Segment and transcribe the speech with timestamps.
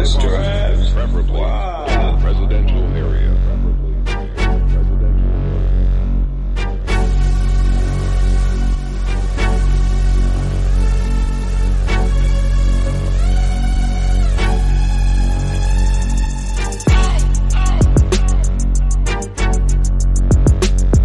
[0.00, 0.94] this draft.
[0.94, 2.18] Preferably Wow.
[2.24, 3.36] residential area.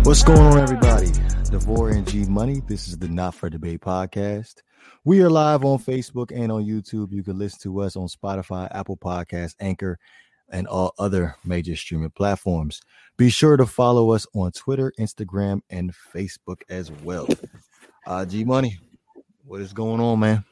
[0.04, 1.12] What's going on, everybody?
[1.52, 2.62] Devore and G Money.
[2.66, 4.62] This is the Not for Debate podcast.
[5.08, 7.12] We are live on Facebook and on YouTube.
[7.12, 10.00] You can listen to us on Spotify, Apple Podcasts, Anchor,
[10.50, 12.82] and all other major streaming platforms.
[13.16, 17.28] Be sure to follow us on Twitter, Instagram, and Facebook as well.
[18.08, 18.80] Uh, G Money,
[19.46, 20.44] what is going on, man?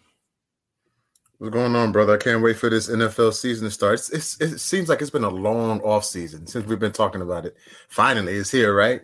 [1.40, 2.14] What's going on, brother?
[2.14, 3.96] I can't wait for this NFL season to start.
[3.96, 7.22] It's, it's, it seems like it's been a long off season since we've been talking
[7.22, 7.56] about it.
[7.90, 9.02] Finally, it's here, right?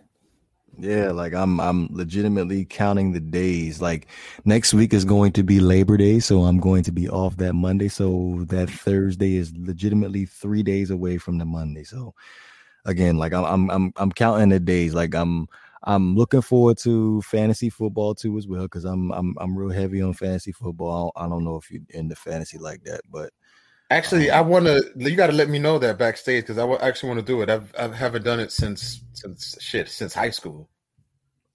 [0.78, 3.82] Yeah, like I'm I'm legitimately counting the days.
[3.82, 4.08] Like
[4.46, 7.54] next week is going to be Labor Day, so I'm going to be off that
[7.54, 7.88] Monday.
[7.90, 11.84] So that Thursday is legitimately 3 days away from the Monday.
[11.84, 12.14] So
[12.86, 14.94] again, like I'm I'm I'm, I'm counting the days.
[14.94, 15.48] Like I'm
[15.84, 20.02] I'm looking forward to fantasy football too as well cuz I'm I'm I'm real heavy
[20.02, 21.12] on fantasy football.
[21.16, 23.32] I don't, know if you're into fantasy like that, but
[23.92, 24.84] Actually, I want to.
[24.96, 27.50] You got to let me know that backstage because I actually want to do it.
[27.50, 30.70] I've I haven't done it since since shit since high school.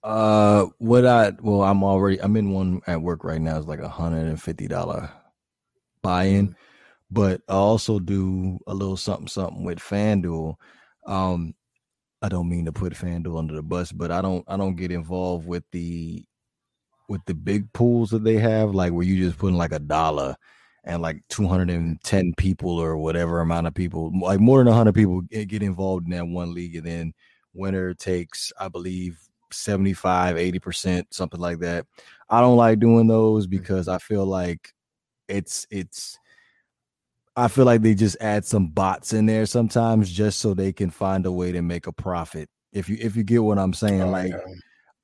[0.02, 3.56] Uh, what I well, I'm already I'm in one at work right now.
[3.56, 5.10] It's like a hundred and fifty dollar
[6.02, 6.56] buy-in,
[7.10, 10.56] but I also do a little something something with FanDuel.
[11.06, 11.54] Um,
[12.20, 14.90] I don't mean to put FanDuel under the bus, but I don't I don't get
[14.90, 16.24] involved with the
[17.08, 19.78] with the big pools that they have, like where you just put in like a
[19.78, 20.36] dollar
[20.84, 25.48] and like 210 people or whatever amount of people, like more than 100 people get
[25.48, 27.12] get involved in that one league, and then
[27.54, 29.18] winner takes, I believe,
[29.50, 31.86] 75, 80%, something like that.
[32.28, 33.50] I don't like doing those mm.
[33.50, 34.72] because I feel like
[35.28, 36.18] it's it's
[37.36, 40.90] I feel like they just add some bots in there sometimes just so they can
[40.90, 42.48] find a way to make a profit.
[42.72, 44.38] If you if you get what I'm saying, Oh, like yeah.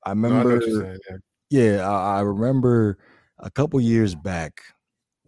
[0.05, 1.17] I No, I remember saying, yeah.
[1.49, 2.97] yeah, I, I remember
[3.39, 4.61] a couple years back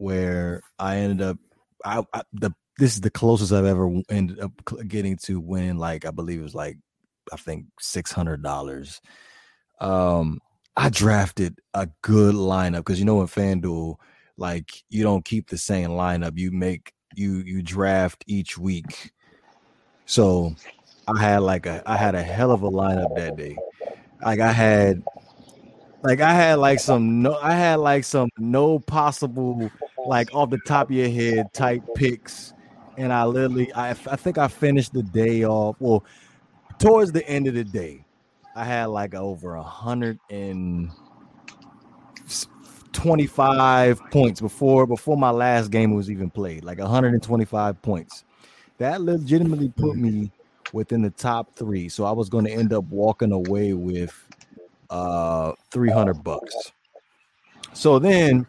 [0.04, 1.38] where I ended up
[1.86, 4.52] I, I the this is the closest I've ever ended up
[4.88, 6.78] getting to winning like I believe it was like
[7.32, 9.00] I think six hundred dollars.
[9.80, 10.40] Um,
[10.76, 13.96] I drafted a good lineup because you know in FanDuel,
[14.36, 16.38] like you don't keep the same lineup.
[16.38, 19.14] You make you you draft each week.
[20.06, 20.54] So
[21.08, 23.56] I had like a I had a hell of a lineup that day.
[24.22, 25.02] Like I had
[26.04, 29.72] like I had like some no I had like some no possible
[30.06, 32.54] like off the top of your head type picks.
[32.98, 35.76] And I literally I I think I finished the day off.
[35.80, 36.04] Well,
[36.80, 38.06] towards the end of the day,
[38.56, 40.92] I had like over a hundred and
[42.92, 46.64] twenty-five points before before my last game was even played.
[46.64, 48.24] Like 125 points.
[48.78, 50.32] That legitimately put me
[50.72, 51.90] within the top three.
[51.90, 54.14] So I was going to end up walking away with
[54.90, 56.72] uh 300 bucks.
[57.74, 58.46] So then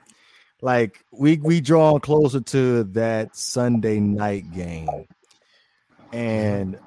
[0.65, 4.89] like we we draw closer to that Sunday night game.
[6.11, 6.79] And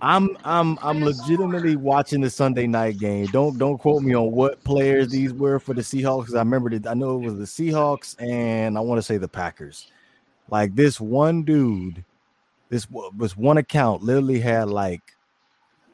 [0.00, 3.26] I'm I'm I'm legitimately watching the Sunday night game.
[3.26, 6.26] Don't don't quote me on what players these were for the Seahawks.
[6.26, 9.16] 'cause I remember that I know it was the Seahawks and I want to say
[9.16, 9.90] the Packers.
[10.48, 12.04] Like this one dude,
[12.70, 15.02] this was one account literally had like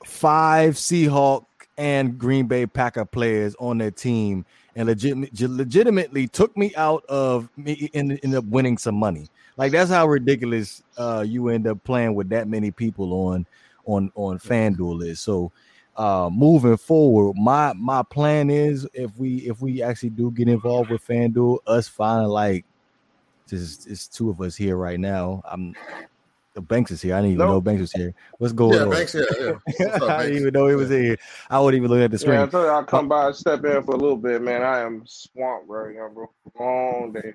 [0.05, 1.47] five Seahawk
[1.79, 4.45] and Green Bay Packer players on their team
[4.77, 9.29] and legit, legitimately took me out of me and ended up winning some money.
[9.57, 13.47] Like that's how ridiculous uh you end up playing with that many people on
[13.85, 15.21] on on FanDuel is.
[15.21, 15.53] So
[15.97, 20.91] uh moving forward, my my plan is if we if we actually do get involved
[20.91, 22.65] with FanDuel, us finding like
[23.49, 25.43] just it's two of us here right now.
[25.45, 25.75] I'm
[26.61, 27.15] Banks is here.
[27.15, 28.15] I didn't even know Banks was here.
[28.39, 28.91] What's going Yeah, on?
[28.91, 29.53] Banks, yeah, yeah.
[29.79, 31.17] What's up, I didn't even know he was here.
[31.49, 32.35] I wouldn't even look at the screen.
[32.35, 34.63] Yeah, I told you I'll come by and step in for a little bit, man.
[34.63, 36.31] I am swamped right now, bro.
[36.59, 37.35] Long day.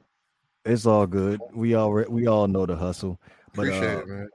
[0.66, 1.42] It's all good.
[1.54, 3.20] We all we all know the hustle.
[3.56, 4.30] But Appreciate uh, it, man.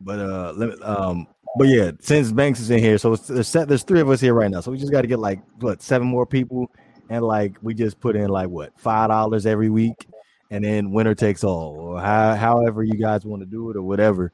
[0.00, 1.26] but uh let me, um
[1.56, 4.34] but yeah, since Banks is in here, so there's set, there's three of us here
[4.34, 4.60] right now.
[4.60, 6.70] So we just got to get like what seven more people,
[7.08, 10.06] and like we just put in like what five dollars every week,
[10.50, 13.82] and then winner takes all, or how, however you guys want to do it or
[13.82, 14.32] whatever.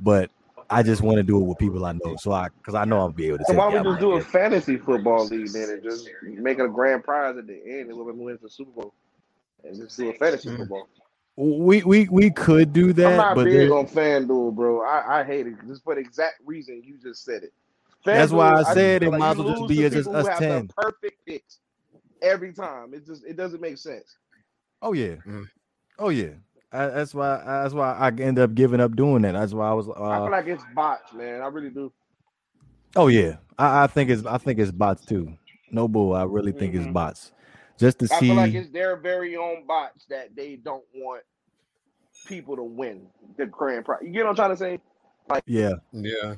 [0.00, 0.30] But
[0.70, 2.98] I just want to do it with people I know, so I because I know
[2.98, 3.44] I'll be able to.
[3.44, 6.58] So take why we just right do a fantasy football league then and just make
[6.58, 8.94] it a grand prize at the end and we'll win the Super Bowl
[9.64, 10.56] and just do a fantasy Mm.
[10.58, 10.88] football.
[11.36, 13.06] We we we could do that.
[13.06, 14.82] I'm that, not but big there- on FanDuel, bro.
[14.82, 17.52] I, I hate it just for the exact reason you just said it.
[18.04, 20.68] That's why I FanDuel, said feel it might as well just be just us 10.
[20.76, 21.58] Perfect picks
[22.20, 22.92] every time.
[22.94, 24.16] It just it doesn't make sense.
[24.82, 25.48] Oh yeah, Mm.
[25.98, 26.30] oh yeah.
[26.74, 27.42] I, that's why.
[27.44, 29.32] That's why I ended up giving up doing that.
[29.32, 29.88] That's why I was.
[29.88, 31.42] Uh, I feel like it's bots, man.
[31.42, 31.92] I really do.
[32.96, 34.24] oh yeah, I, I think it's.
[34.24, 35.36] I think it's bots too.
[35.70, 36.14] No bull.
[36.14, 36.92] I really think it's Mhm.
[36.94, 37.32] bots.
[37.78, 38.14] Just to I see.
[38.16, 41.24] I feel like it's their very own bots that they don't want
[42.26, 43.06] people to win
[43.36, 44.00] the grand prize.
[44.02, 44.80] You get what I'm trying to say?
[45.28, 45.72] Like yeah.
[45.92, 46.36] Yeah.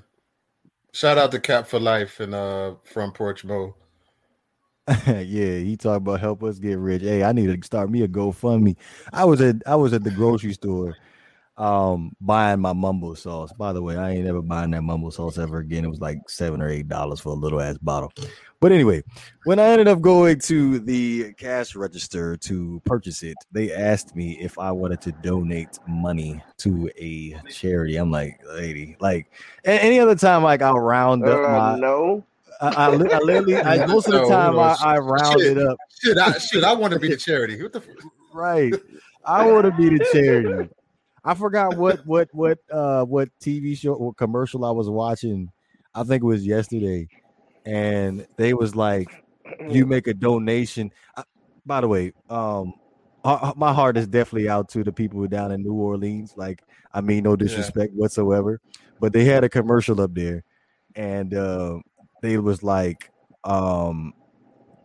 [0.93, 3.77] Shout out to Cap for Life and uh Front Porch Mo.
[5.07, 7.03] yeah, he talked about help us get rich.
[7.03, 8.77] Hey, I need to start me a GoFundMe.
[9.13, 10.97] I was at I was at the grocery store
[11.57, 13.53] um buying my mumbo sauce.
[13.53, 15.85] By the way, I ain't ever buying that mumbo sauce ever again.
[15.85, 18.13] It was like seven or eight dollars for a little ass bottle.
[18.61, 19.03] But anyway,
[19.45, 24.39] when I ended up going to the cash register to purchase it, they asked me
[24.41, 27.97] if I wanted to donate money to a charity.
[27.97, 29.31] I'm like, lady, like
[29.65, 32.25] any other time, like I'll round up Uh, my no.
[32.61, 35.57] I, I, I literally I, most of the time I, I round shit.
[35.57, 35.77] it up.
[36.03, 37.63] Shit, I shit, I want to be the charity.
[37.63, 37.87] What the f-
[38.33, 38.75] Right.
[39.25, 40.71] I want to be the charity.
[41.25, 45.51] I forgot what what what uh what TV show or commercial I was watching.
[45.95, 47.09] I think it was yesterday,
[47.65, 49.09] and they was like,
[49.71, 51.23] "You make a donation." I,
[51.65, 52.75] by the way, um,
[53.57, 56.35] my heart is definitely out to the people down in New Orleans.
[56.37, 56.61] Like,
[56.93, 58.61] I mean, no disrespect whatsoever,
[59.01, 60.45] but they had a commercial up there,
[60.95, 61.79] and uh,
[62.25, 63.11] they was like,
[63.45, 64.15] um,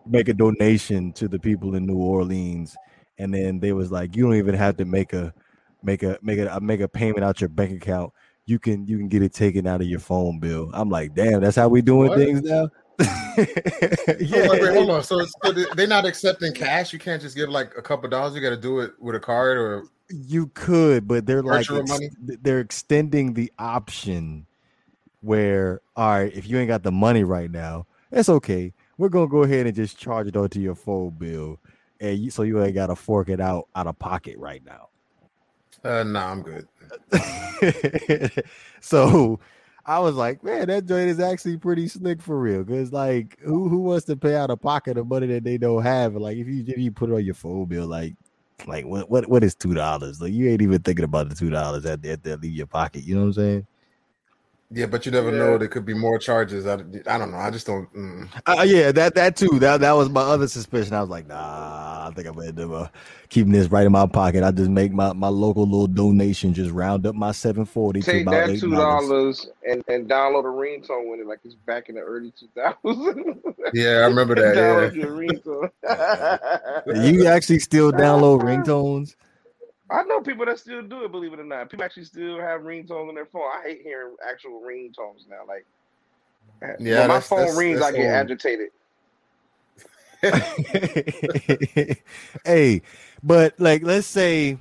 [0.05, 2.75] make a donation to the people in New Orleans,
[3.17, 5.33] and then they was like, you don't even have to make a
[5.81, 8.11] make a make a make a payment out your bank account.
[8.45, 10.69] You can you can get it taken out of your phone bill.
[10.73, 12.17] I'm like, damn, that's how we doing What?
[12.17, 12.69] things now.
[12.99, 13.05] yeah,
[14.47, 15.03] Hold on, wait, hold on.
[15.03, 16.91] So, so they- they're not accepting cash.
[16.91, 18.35] You can't just give like a couple dollars.
[18.35, 21.99] You got to do it with a card or you could, but they're like ex-
[22.41, 24.47] they're extending the option
[25.21, 28.73] where all right, if you ain't got the money right now, that's okay.
[28.97, 31.59] We're gonna go ahead and just charge it onto your phone bill,
[31.99, 34.89] and you, so you ain't gotta fork it out out of pocket right now.
[35.83, 36.31] uh, nah.
[36.31, 36.67] I'm good.
[38.81, 39.39] so
[39.85, 42.63] I was like, man, that joint is actually pretty slick for real.
[42.63, 45.83] Cause like, who who wants to pay out of pocket of money that they don't
[45.83, 46.15] have?
[46.15, 48.15] Like, if you if you put it on your phone bill, like,
[48.67, 50.21] like what what what is two dollars?
[50.21, 52.67] Like, you ain't even thinking about the two dollars at the, at the leave your
[52.67, 53.03] pocket.
[53.03, 53.67] You know what I'm saying?
[54.71, 55.37] Yeah, but you never Yeah.
[55.39, 55.57] know.
[55.57, 56.67] There could be more charges.
[56.67, 56.73] I,
[57.07, 57.37] I don't know.
[57.37, 57.91] I just don't.
[57.93, 58.29] Mm.
[58.45, 59.57] Uh, yeah, that that too.
[59.59, 60.93] That that was my other suspicion.
[60.93, 62.87] I was like, nah, I think I'm gonna end up uh,
[63.29, 64.43] keeping this right in my pocket.
[64.43, 68.05] I just make my, my local little donation, just round up my seven forty to
[68.11, 71.89] Take about that two dollars and, and download a ringtone with it like it's back
[71.89, 73.37] in the early two thousands.
[73.73, 74.55] Yeah, I remember that.
[74.55, 75.01] download Yeah.
[75.03, 75.11] your
[76.85, 77.11] ringtone.
[77.13, 79.15] You actually still download ringtones?
[79.91, 81.69] I know people that still do it, believe it or not.
[81.69, 83.41] People actually still have ringtones on their phone.
[83.41, 85.45] I hate hearing actual ringtones now.
[85.47, 85.65] Like,
[86.79, 88.13] Yeah, when my phone that's- rings, that's I get old.
[88.13, 88.69] agitated.
[92.45, 92.81] hey,
[93.23, 94.57] but like, let's say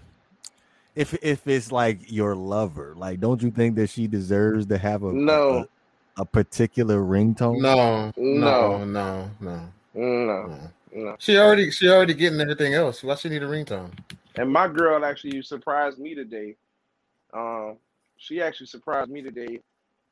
[0.94, 5.02] if if it's like your lover, like, don't you think that she deserves to have
[5.02, 5.66] a No.
[6.16, 7.60] a, a particular ringtone?
[7.60, 8.84] No, No.
[8.84, 9.60] no, no, no,
[9.94, 10.60] No, no.
[10.94, 11.16] no.
[11.18, 13.02] She already, she already getting everything else.
[13.02, 13.90] Why she need a ringtone?
[14.38, 16.54] And my girl actually surprised me today.
[17.34, 17.78] Um,
[18.16, 19.60] she actually surprised me today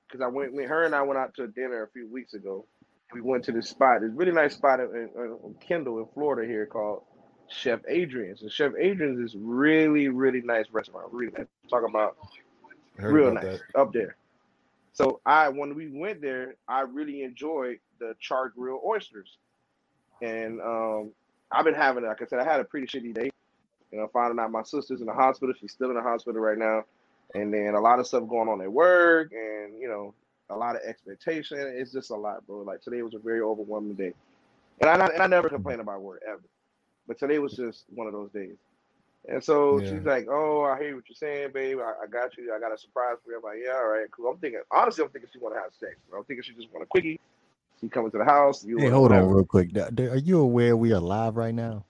[0.07, 2.67] because I went, with her and I went out to dinner a few weeks ago.
[3.13, 6.67] We went to this spot, this really nice spot in, in, Kendall in Florida here
[6.67, 7.05] called
[7.49, 8.43] Chef Adrianne's.
[8.43, 11.13] And Chef Adrianne's is really, really nice restaurant.
[11.13, 11.47] Really nice.
[11.71, 12.17] Talking about
[12.99, 14.17] real about nice up there.
[14.93, 19.39] So I when we went there, I really enjoyed the char grilled oysters,
[20.21, 21.13] and um,
[21.53, 22.09] I've been having it.
[22.09, 23.31] Like I said, I had a pretty shitty day.
[23.93, 25.55] You know, finding out my sister's in the hospital.
[25.61, 26.85] She's still in the hospital right now,
[27.35, 30.15] and then a lot of stuff going on at work, and you know,
[30.51, 31.59] a lot of expectation.
[31.61, 32.59] It's just a lot, bro.
[32.63, 34.15] Like today was a very overwhelming day,
[34.81, 36.43] and I and I never complain about work ever,
[37.09, 38.57] but today was just one of those days.
[39.29, 39.87] And so Yeah.
[39.87, 41.79] she's like, "Oh, I hear what you're saying, babe.
[41.81, 42.53] I, I got you.
[42.55, 45.05] I got a surprise for you." I'm like, "Yeah, all right, cool." I'm thinking, honestly,
[45.05, 45.97] I'm thinking she want to have sex.
[46.17, 47.21] I'm thinking she just want a quickie.
[47.81, 48.65] She coming to the house.
[48.65, 49.71] You Hey, hold on real quick.
[49.77, 51.87] Are you aware we are live right now?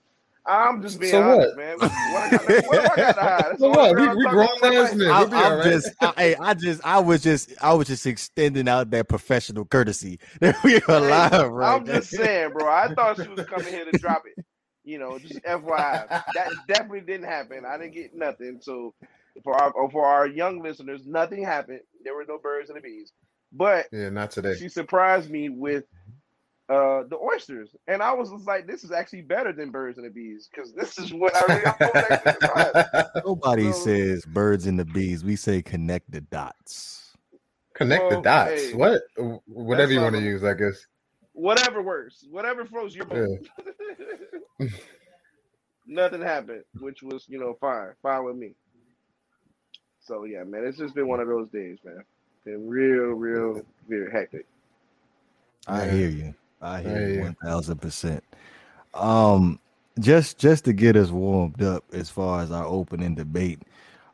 [0.47, 1.55] I'm just being So honest, what?
[1.55, 1.79] man.
[2.05, 3.55] What, I got, what I got to hide?
[3.59, 3.97] So what?
[3.97, 5.07] We, I'm we grown to in ass men.
[5.09, 5.73] I, We'll be all I'm right.
[5.73, 9.65] just, I, hey, I just, I was just, I was just extending out that professional
[9.65, 12.67] courtesy that we are Hey, live right I'm just saying, bro.
[12.67, 14.37] I thought she was coming here to drop it.
[14.85, 16.09] You know, just FYI.
[16.33, 17.65] That definitely didn't happen.
[17.65, 18.59] I didn't get nothing.
[18.61, 18.93] So
[19.43, 21.81] for our for our young listeners, nothing happened.
[22.03, 23.13] There were no birds and the bees.
[23.53, 24.55] But yeah, not today.
[24.55, 25.85] she surprised me with
[26.69, 30.05] uh the oysters, and I was just like, "This is actually better than birds and
[30.05, 31.65] the bees," because this is what I really
[32.55, 33.05] I was.
[33.25, 35.23] Nobody So- says birds and the bees.
[35.23, 37.15] We say connect the dots.
[37.73, 38.51] Connect the dots.
[38.69, 39.01] hey, what?
[39.45, 40.85] Whatever you want to use, I guess.
[41.33, 43.47] Whatever works, whatever floats your boat.
[45.85, 48.55] Nothing happened, which was you know fine, fine with me.
[50.01, 52.03] So yeah, man, it's just been one of those days, man.
[52.43, 54.45] Been real, real, very hectic.
[55.67, 55.91] I Yeah.
[55.91, 56.35] hear you.
[56.61, 57.21] I hear hear you you.
[57.21, 58.23] one thousand percent.
[58.93, 59.59] Um,
[59.99, 63.61] just just to get us warmed up as far as our opening debate,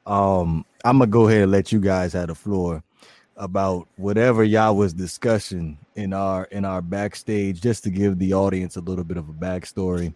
[0.05, 2.83] um, I'm gonna go ahead and let you guys have the floor
[3.37, 8.75] about whatever y'all was discussing in our in our backstage, just to give the audience
[8.75, 10.13] a little bit of a backstory.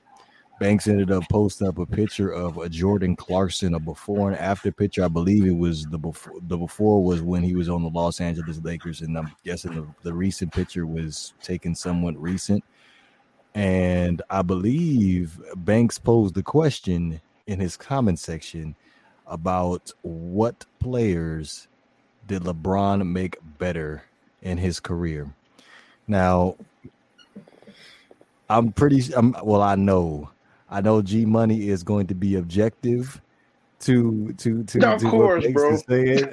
[0.60, 4.72] Banks ended up posting up a picture of a Jordan Clarkson, a before and after
[4.72, 5.04] picture.
[5.04, 6.34] I believe it was the before.
[6.48, 9.88] The before was when he was on the Los Angeles Lakers, and I'm guessing the,
[10.02, 12.64] the recent picture was taken somewhat recent.
[13.54, 18.76] And I believe Banks posed the question in his comment section
[19.28, 21.68] about what players
[22.28, 24.04] did LeBron make better
[24.42, 25.34] in his career.
[26.08, 26.56] Now,
[28.50, 29.14] I'm pretty.
[29.14, 29.62] I'm well.
[29.62, 30.30] I know.
[30.70, 31.02] I know.
[31.02, 33.22] G Money is going to be objective
[33.82, 34.94] to to to.
[34.94, 35.74] Of to what course, Banks bro.
[35.74, 36.30] is saying.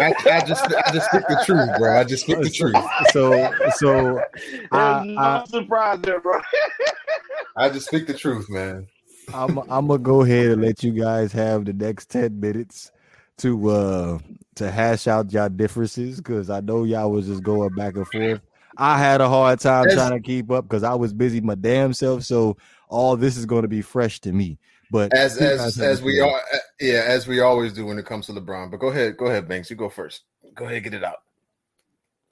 [0.00, 1.98] I, I just I just speak the truth, bro.
[1.98, 2.76] I just speak the truth.
[3.12, 4.22] so so
[4.72, 6.40] I'm no I- surprise there, bro.
[7.56, 8.86] I just speak the truth, man.
[9.34, 12.92] I'm I'm gonna go ahead and let you guys have the next 10 minutes
[13.38, 14.18] to uh
[14.56, 18.40] to hash out y'all differences because I know y'all was just going back and forth.
[18.78, 21.54] I had a hard time As- trying to keep up because I was busy my
[21.54, 22.24] damn self.
[22.24, 22.56] So
[22.88, 24.58] all this is going to be fresh to me.
[24.90, 26.30] But As as as we floor.
[26.30, 26.40] all
[26.80, 28.70] yeah, as we always do when it comes to LeBron.
[28.70, 29.68] But go ahead, go ahead, Banks.
[29.68, 30.22] You go first.
[30.54, 31.22] Go ahead, get it out.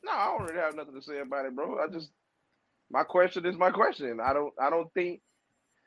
[0.05, 1.79] No, I don't really have nothing to say about it, bro.
[1.83, 2.11] I just
[2.91, 4.21] my question is my question.
[4.21, 5.21] I don't I don't think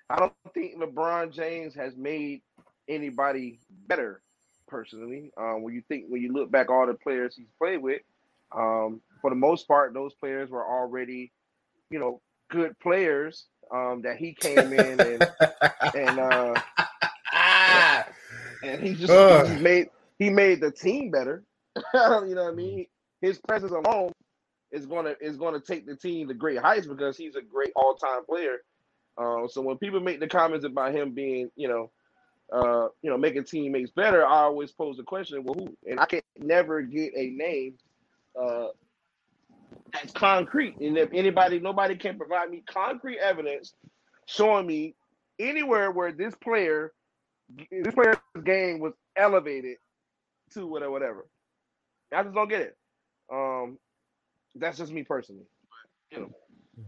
[0.10, 2.42] I don't think LeBron James has made
[2.90, 4.22] anybody better
[4.68, 5.32] personally.
[5.38, 8.02] Um, when you think when you look back all the players he's played with,
[8.54, 11.32] um, for the most part, those players were already,
[11.90, 15.28] you know, good players um, that he came in and
[15.94, 16.60] and uh,
[17.34, 18.06] Ah,
[18.64, 19.46] and he just Ugh.
[19.48, 21.44] he made he made the team better.
[21.76, 22.86] you know what I mean?
[23.22, 24.12] His presence alone
[24.72, 27.96] is gonna is gonna take the team to great heights because he's a great all
[27.96, 28.58] time player.
[29.18, 31.90] Uh, so when people make the comments about him being, you know,
[32.52, 35.76] uh, you know, making teammates better, I always pose the question, well, who?
[35.90, 37.76] And I can never get a name
[38.40, 38.68] uh,
[39.94, 40.78] that's concrete.
[40.80, 43.74] And if anybody, nobody can provide me concrete evidence
[44.26, 44.96] showing me
[45.40, 46.94] anywhere where this player,
[47.72, 49.78] this player's game was elevated
[50.54, 51.28] to whatever, whatever.
[52.14, 52.78] I just don't get it.
[53.32, 53.78] Um,
[54.56, 55.46] that's just me personally.
[56.12, 56.32] You know,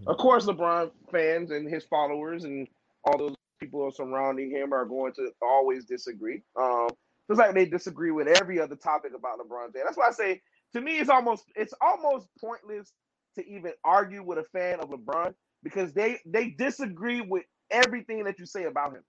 [0.07, 2.67] of course, LeBron fans and his followers and
[3.03, 6.41] all those people surrounding him are going to always disagree.
[6.55, 6.89] Um,
[7.29, 9.86] just like they disagree with every other topic about LeBron James.
[9.86, 10.41] That's why I say
[10.73, 12.91] to me it's almost it's almost pointless
[13.38, 15.33] to even argue with a fan of LeBron
[15.63, 19.03] because they they disagree with everything that you say about him.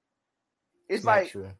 [0.88, 1.50] It's, not like true.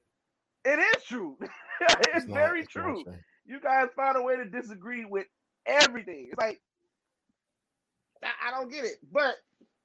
[0.65, 1.37] it is true.
[1.81, 3.05] it's, not- very it's not true.
[3.47, 5.27] You guys found a way to disagree with
[5.67, 6.29] everything.
[6.31, 6.61] It's like
[8.23, 8.97] I, I don't get it.
[9.13, 9.35] But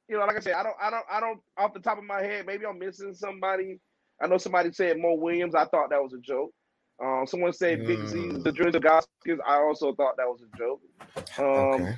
[0.07, 2.03] you know, like I said, I don't I don't I don't off the top of
[2.03, 3.79] my head, maybe I'm missing somebody.
[4.21, 5.55] I know somebody said Mo Williams.
[5.55, 6.51] I thought that was a joke.
[7.03, 8.43] Um, someone said Big Z, Mm.
[8.43, 9.39] the of Gospels.
[9.45, 10.81] I also thought that was a joke.
[11.37, 11.95] Um, Okay.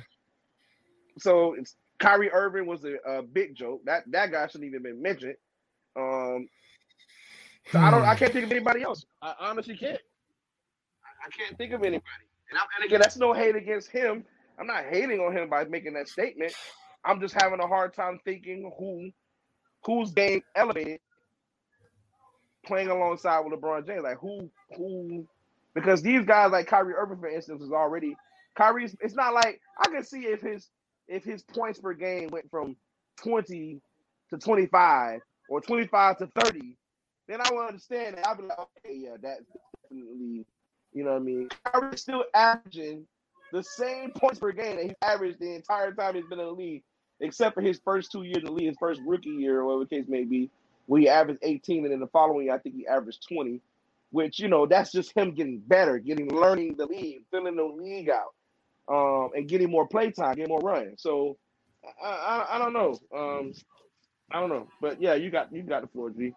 [1.18, 3.82] so it's Kyrie Irving was a, a big joke.
[3.84, 5.36] That that guy shouldn't even been mentioned.
[5.96, 6.48] Um,
[7.70, 8.04] so I don't.
[8.04, 9.04] I can't think of anybody else.
[9.22, 10.00] I honestly can't.
[11.04, 12.02] I, I can't think of anybody.
[12.50, 14.24] And, and again, that's no hate against him.
[14.58, 16.52] I'm not hating on him by making that statement.
[17.04, 19.10] I'm just having a hard time thinking who
[19.84, 21.00] whose game elevated
[22.66, 24.02] playing alongside with LeBron James.
[24.02, 25.26] Like who who
[25.74, 28.16] because these guys like Kyrie Irving, for instance, is already
[28.56, 28.96] Kyrie's.
[29.00, 30.68] It's not like I can see if his
[31.08, 32.76] if his points per game went from
[33.22, 33.80] 20
[34.30, 36.76] to 25 or 25 to 30,
[37.26, 38.28] then I would understand that.
[38.28, 39.44] I'd be like, okay, yeah, that's
[39.82, 40.44] definitely,
[40.92, 41.48] you know what I mean?
[41.64, 43.06] Kyrie's still averaging
[43.52, 46.52] the same points per game that he averaged the entire time he's been in the
[46.52, 46.82] league,
[47.20, 49.84] except for his first two years in the league, his first rookie year, or whatever
[49.84, 50.50] the case may be,
[50.88, 53.60] where he averaged 18, and then the following year, I think he averaged 20,
[54.10, 58.08] which, you know, that's just him getting better, getting learning the league, filling the league
[58.08, 58.34] out,
[58.88, 60.94] um, and getting more play time, getting more run.
[60.96, 61.36] So
[62.02, 62.98] I, I, I don't know.
[63.14, 63.52] Um,
[64.32, 64.66] I don't know.
[64.80, 66.32] But yeah, you got you got the floor, G.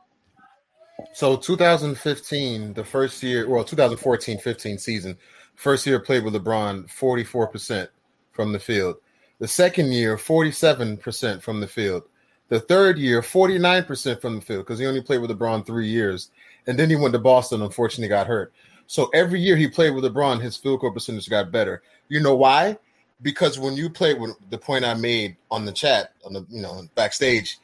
[1.13, 5.17] So 2015, the first year, well, 2014-15 season,
[5.55, 7.87] first year played with LeBron, 44%
[8.33, 8.97] from the field.
[9.39, 12.03] The second year, 47% from the field.
[12.51, 16.31] The third year, 49% from the field because he only played with LeBron three years.
[16.67, 18.51] And then he went to Boston, unfortunately got hurt.
[18.87, 21.81] So every year he played with LeBron, his field goal percentage got better.
[22.09, 22.77] You know why?
[23.21, 26.61] Because when you play with the point I made on the chat, on the you
[26.61, 27.57] know backstage,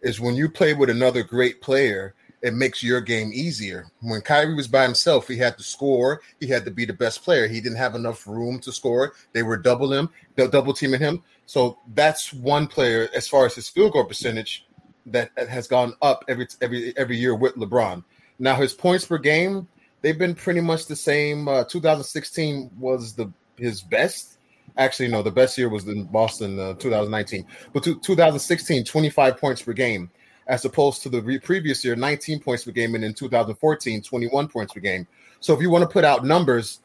[0.00, 3.90] is when you play with another great player, it makes your game easier.
[4.00, 6.22] When Kyrie was by himself, he had to score.
[6.40, 7.46] He had to be the best player.
[7.46, 9.12] He didn't have enough room to score.
[9.34, 11.22] They were double him, double teaming him.
[11.50, 14.68] So that's one player as far as his field goal percentage
[15.06, 18.04] that has gone up every every every year with LeBron.
[18.38, 19.66] Now his points per game,
[20.00, 21.48] they've been pretty much the same.
[21.48, 24.38] Uh, 2016 was the his best.
[24.76, 27.44] Actually, no, the best year was in Boston, uh, 2019.
[27.72, 30.08] But to, 2016, 25 points per game
[30.46, 34.46] as opposed to the re- previous year, 19 points per game, and in 2014, 21
[34.46, 35.04] points per game.
[35.40, 36.78] So if you want to put out numbers,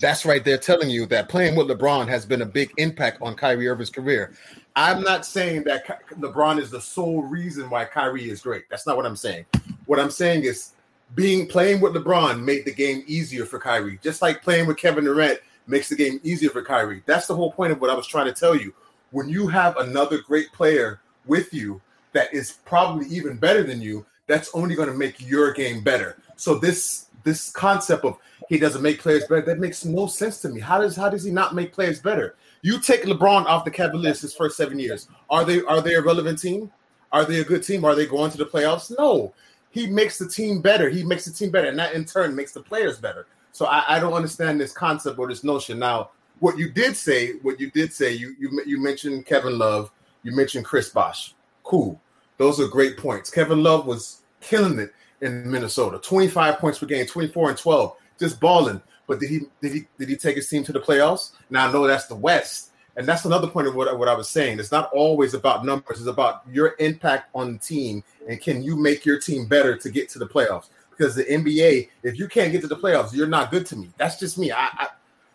[0.00, 3.34] that's right there telling you that playing with LeBron has been a big impact on
[3.34, 4.32] Kyrie Irving's career.
[4.76, 8.68] I'm not saying that LeBron is the sole reason why Kyrie is great.
[8.70, 9.46] That's not what I'm saying.
[9.86, 10.72] What I'm saying is
[11.14, 15.04] being playing with LeBron made the game easier for Kyrie, just like playing with Kevin
[15.04, 17.02] Durant makes the game easier for Kyrie.
[17.06, 18.72] That's the whole point of what I was trying to tell you.
[19.10, 21.80] When you have another great player with you,
[22.12, 26.18] that is probably even better than you, that's only going to make your game better.
[26.36, 28.18] So this this concept of
[28.48, 30.60] he doesn't make players better that makes no sense to me.
[30.60, 32.36] How does how does he not make players better?
[32.62, 35.08] You take LeBron off the Cavaliers his first seven years.
[35.28, 36.72] Are they are they a relevant team?
[37.12, 37.84] Are they a good team?
[37.84, 38.92] Are they going to the playoffs?
[38.98, 39.32] No.
[39.70, 40.88] He makes the team better.
[40.88, 43.26] He makes the team better, and that in turn makes the players better.
[43.52, 45.78] So I, I don't understand this concept or this notion.
[45.78, 49.90] Now, what you did say, what you did say, you you you mentioned Kevin Love,
[50.22, 51.34] you mentioned Chris Bosh.
[51.64, 52.00] Cool.
[52.38, 53.30] Those are great points.
[53.30, 55.98] Kevin Love was killing it in Minnesota.
[55.98, 58.80] 25 points per game, 24 and 12, just balling.
[59.06, 61.32] But did he did he did he take his team to the playoffs?
[61.50, 62.70] Now I know that's the West.
[62.96, 64.58] And that's another point of what, what I was saying.
[64.58, 68.76] It's not always about numbers, it's about your impact on the team and can you
[68.76, 70.68] make your team better to get to the playoffs?
[70.90, 73.90] Because the NBA, if you can't get to the playoffs, you're not good to me.
[73.96, 74.50] That's just me.
[74.50, 74.88] I, I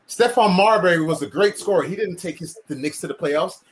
[0.08, 1.84] Stephon Marbury was a great scorer.
[1.84, 3.64] He didn't take his the Knicks to the playoffs.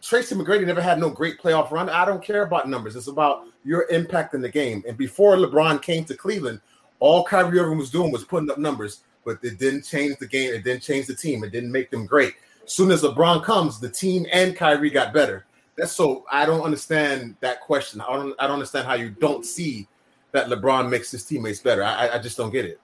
[0.00, 1.90] Tracy McGrady never had no great playoff run.
[1.90, 2.96] I don't care about numbers.
[2.96, 4.82] It's about your impact in the game.
[4.86, 6.60] And before LeBron came to Cleveland,
[7.00, 10.52] all Kyrie Irving was doing was putting up numbers, but it didn't change the game.
[10.52, 11.44] It didn't change the team.
[11.44, 12.34] It didn't make them great.
[12.64, 15.46] As soon as LeBron comes, the team and Kyrie got better.
[15.76, 18.00] That's so I don't understand that question.
[18.00, 19.86] I don't I don't understand how you don't see
[20.32, 21.82] that LeBron makes his teammates better.
[21.82, 22.80] I, I just don't get it.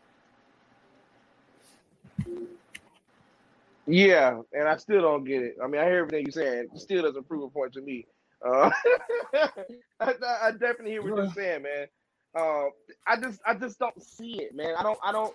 [3.86, 5.56] Yeah, and I still don't get it.
[5.62, 6.68] I mean, I hear everything you're saying.
[6.74, 8.06] It still doesn't prove a point to me.
[8.44, 8.70] Uh,
[10.00, 11.86] I, I, definitely hear what you're saying, man.
[12.34, 12.66] Uh,
[13.06, 14.74] I just, I just don't see it, man.
[14.76, 15.34] I don't, I don't,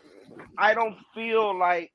[0.58, 1.92] I don't feel like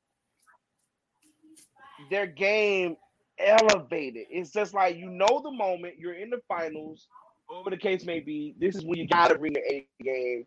[2.11, 2.97] their game
[3.39, 4.27] elevated.
[4.31, 7.07] It's just like you know the moment you're in the finals,
[7.47, 8.55] whatever the case may be.
[8.59, 10.47] This is when you gotta bring the A game.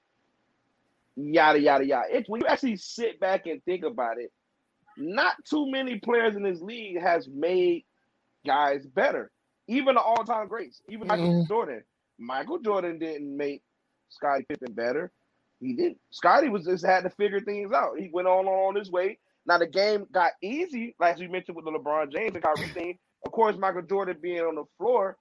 [1.15, 2.06] Yada yada yada.
[2.10, 4.32] It's when you actually sit back and think about it
[4.98, 7.86] not too many players in this league has made
[8.46, 9.32] guys better.
[9.68, 11.48] Even the all-time greats, even Michael mm.
[11.48, 11.84] Jordan.
[12.18, 13.62] Michael Jordan didn't make
[14.10, 15.12] Scottie Pippen better.
[15.60, 16.00] He didn't.
[16.12, 18.00] Scottie was just had to figure things out.
[18.00, 19.18] He went on on his way.
[19.46, 23.00] Now the game got easy, like you mentioned with the LeBron James and Kyrie thing.
[23.26, 25.18] Of course, Michael Jordan being on the floor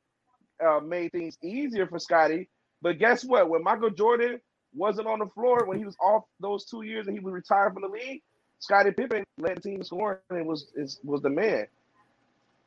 [0.64, 2.48] uh, made things easier for Scottie.
[2.82, 3.48] But guess what?
[3.48, 4.40] When Michael Jordan
[4.74, 7.72] wasn't on the floor, when he was off those two years and he was retired
[7.72, 8.22] from the league,
[8.58, 11.66] Scottie Pippen led the team scoring and was is, was the man.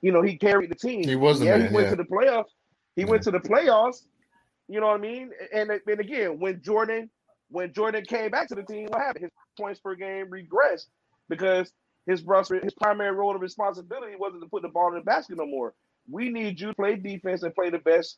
[0.01, 1.03] You know, he carried the team.
[1.03, 1.91] He was yeah, man, he went yeah.
[1.91, 2.51] to the playoffs.
[2.95, 3.07] He yeah.
[3.07, 4.03] went to the playoffs.
[4.67, 5.31] You know what I mean?
[5.53, 7.09] And, and again, when Jordan
[7.49, 9.23] when Jordan came back to the team, what happened?
[9.23, 10.87] His points per game regressed
[11.27, 11.71] because
[12.05, 12.23] his
[12.63, 15.73] his primary role of responsibility wasn't to put the ball in the basket no more.
[16.09, 18.17] We need you to play defense and play the best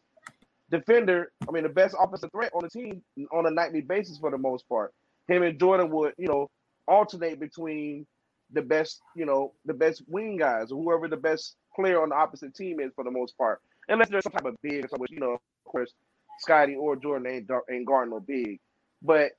[0.70, 1.32] defender.
[1.48, 3.02] I mean, the best offensive threat on the team
[3.34, 4.94] on a nightly basis for the most part.
[5.28, 6.50] Him and Jordan would, you know,
[6.88, 8.06] alternate between
[8.54, 12.16] the best, you know, the best wing guys or whoever the best player on the
[12.16, 13.60] opposite team is for the most part.
[13.88, 15.94] Unless there's some type of big, which you know, of course,
[16.40, 18.60] Scottie or Jordan ain't ain't guarding no big.
[19.02, 19.32] But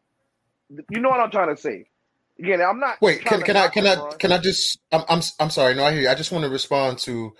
[0.90, 1.86] you know what I'm trying to say.
[2.38, 3.00] Again, I'm not.
[3.00, 4.78] Wait, can, can I can I can I just?
[4.90, 5.74] I'm, I'm I'm sorry.
[5.74, 6.08] No, I hear you.
[6.08, 7.32] I just want to respond to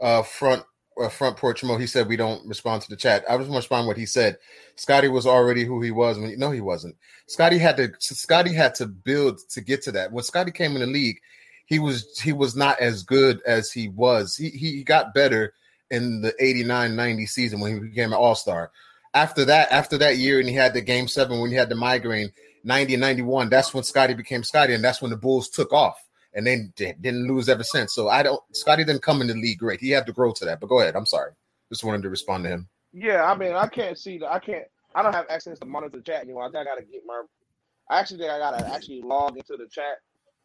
[0.00, 0.64] uh front
[1.00, 3.24] uh, front porch Mo, he said we don't respond to the chat.
[3.28, 4.38] I was going to respond what he said.
[4.76, 6.96] Scottie was already who he was when no, he wasn't.
[7.26, 10.12] Scottie had to Scottie had to build to get to that.
[10.12, 11.18] When Scottie came in the league,
[11.66, 14.36] he was he was not as good as he was.
[14.36, 15.54] He he got better
[15.90, 18.70] in the 89-90 season when he became an all-star.
[19.14, 21.74] After that, after that year, and he had the game seven when he had the
[21.74, 22.30] migraine,
[22.66, 25.96] 90-91, that's when Scottie became Scottie, and that's when the Bulls took off
[26.38, 27.92] and then didn't lose ever since.
[27.92, 28.40] So I don't.
[28.52, 29.80] Scottie didn't come in the league great.
[29.80, 30.60] He had to grow to that.
[30.60, 30.94] But go ahead.
[30.94, 31.32] I'm sorry.
[31.68, 32.68] Just wanted to respond to him.
[32.92, 34.20] Yeah, I mean, I can't see.
[34.26, 34.64] I can't.
[34.94, 36.44] I don't have access to monitor chat anymore.
[36.44, 37.22] I think I gotta get my.
[37.90, 39.98] I actually think I gotta actually log into the chat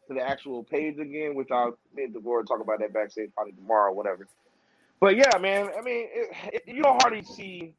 [0.08, 3.52] to the actual page again, which I'll need to go talk about that backstage probably
[3.52, 4.26] tomorrow or whatever.
[5.00, 5.70] But yeah, man.
[5.78, 7.74] I mean, it, it, you don't hardly see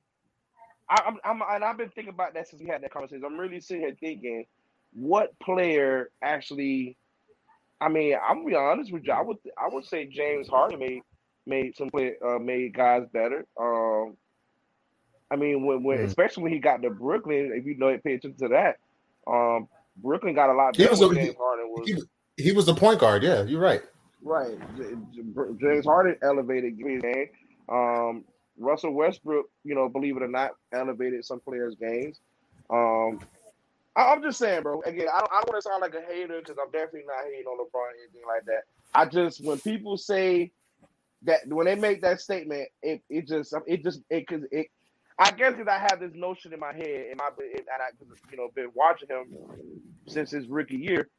[0.90, 3.26] I, I'm, I'm, and I've been thinking about that since we had that conversation.
[3.26, 4.46] I'm really sitting here thinking,
[4.94, 6.98] what player actually?
[7.82, 9.14] I mean, I'm gonna be honest with you.
[9.14, 11.02] I would, I would say James Harden made
[11.46, 13.46] made some play, uh, made guys better.
[13.60, 14.16] Um,
[15.30, 16.06] I mean, when, when mm.
[16.06, 18.78] especially when he got to Brooklyn, if you know, pay attention to that.
[19.28, 20.84] Um, Brooklyn got a lot better.
[20.84, 21.88] He was, a, James Harden was.
[21.88, 23.24] He, he was the point guard.
[23.24, 23.82] Yeah, you're right.
[24.22, 24.58] Right.
[25.60, 27.30] James Harden elevated his game.
[27.70, 28.26] Um,
[28.58, 32.20] Russell Westbrook, you know, believe it or not, elevated some players' games.
[32.70, 33.20] Um,
[33.96, 34.82] I, am just saying, bro.
[34.82, 37.26] Again, I don't, I don't want to sound like a hater because I'm definitely not
[37.26, 38.64] hating on LeBron or anything like that.
[38.94, 40.52] I just when people say
[41.24, 44.68] that when they make that statement, it it just um, it just it because it.
[45.18, 47.90] I guess because I have this notion in my head, and I and I
[48.32, 49.28] you know been watching him
[50.08, 51.10] since his rookie year.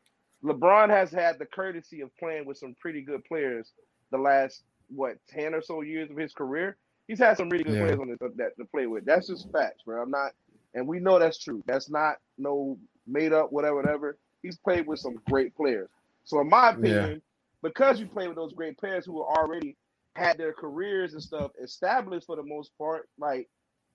[0.44, 3.72] LeBron has had the courtesy of playing with some pretty good players
[4.10, 6.76] the last what ten or so years of his career.
[7.08, 7.84] He's had some really good yeah.
[7.84, 9.04] players on this, that to play with.
[9.04, 10.02] That's just facts, bro.
[10.02, 10.32] I'm not,
[10.76, 11.64] and we know that's true.
[11.66, 14.18] That's not no made up whatever, whatever.
[14.42, 15.88] He's played with some great players.
[16.24, 17.16] So in my opinion, yeah.
[17.62, 19.76] because you play with those great players who are already
[20.14, 23.48] had their careers and stuff established for the most part, like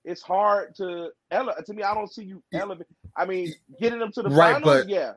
[0.04, 1.82] it's hard to ele- to me.
[1.84, 2.88] I don't see you elevate.
[3.16, 5.12] I mean, getting them to the right, finals, but, yeah.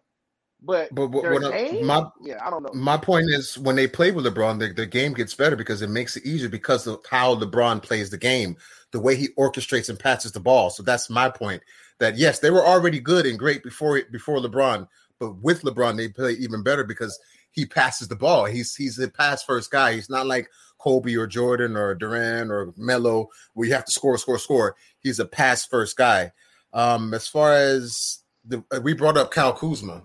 [0.61, 2.71] But but, but what my yeah, I don't know.
[2.73, 5.89] My point is when they play with LeBron, the, the game gets better because it
[5.89, 8.57] makes it easier because of how LeBron plays the game,
[8.91, 10.69] the way he orchestrates and passes the ball.
[10.69, 11.61] So that's my point.
[11.99, 14.87] That yes, they were already good and great before before LeBron,
[15.19, 17.19] but with LeBron they play even better because
[17.51, 18.45] he passes the ball.
[18.45, 19.93] He's he's a pass first guy.
[19.93, 24.17] He's not like Kobe or Jordan or Durant or Melo where you have to score,
[24.17, 24.75] score, score.
[24.99, 26.31] He's a pass first guy.
[26.73, 30.03] Um, as far as the we brought up Cal Kuzma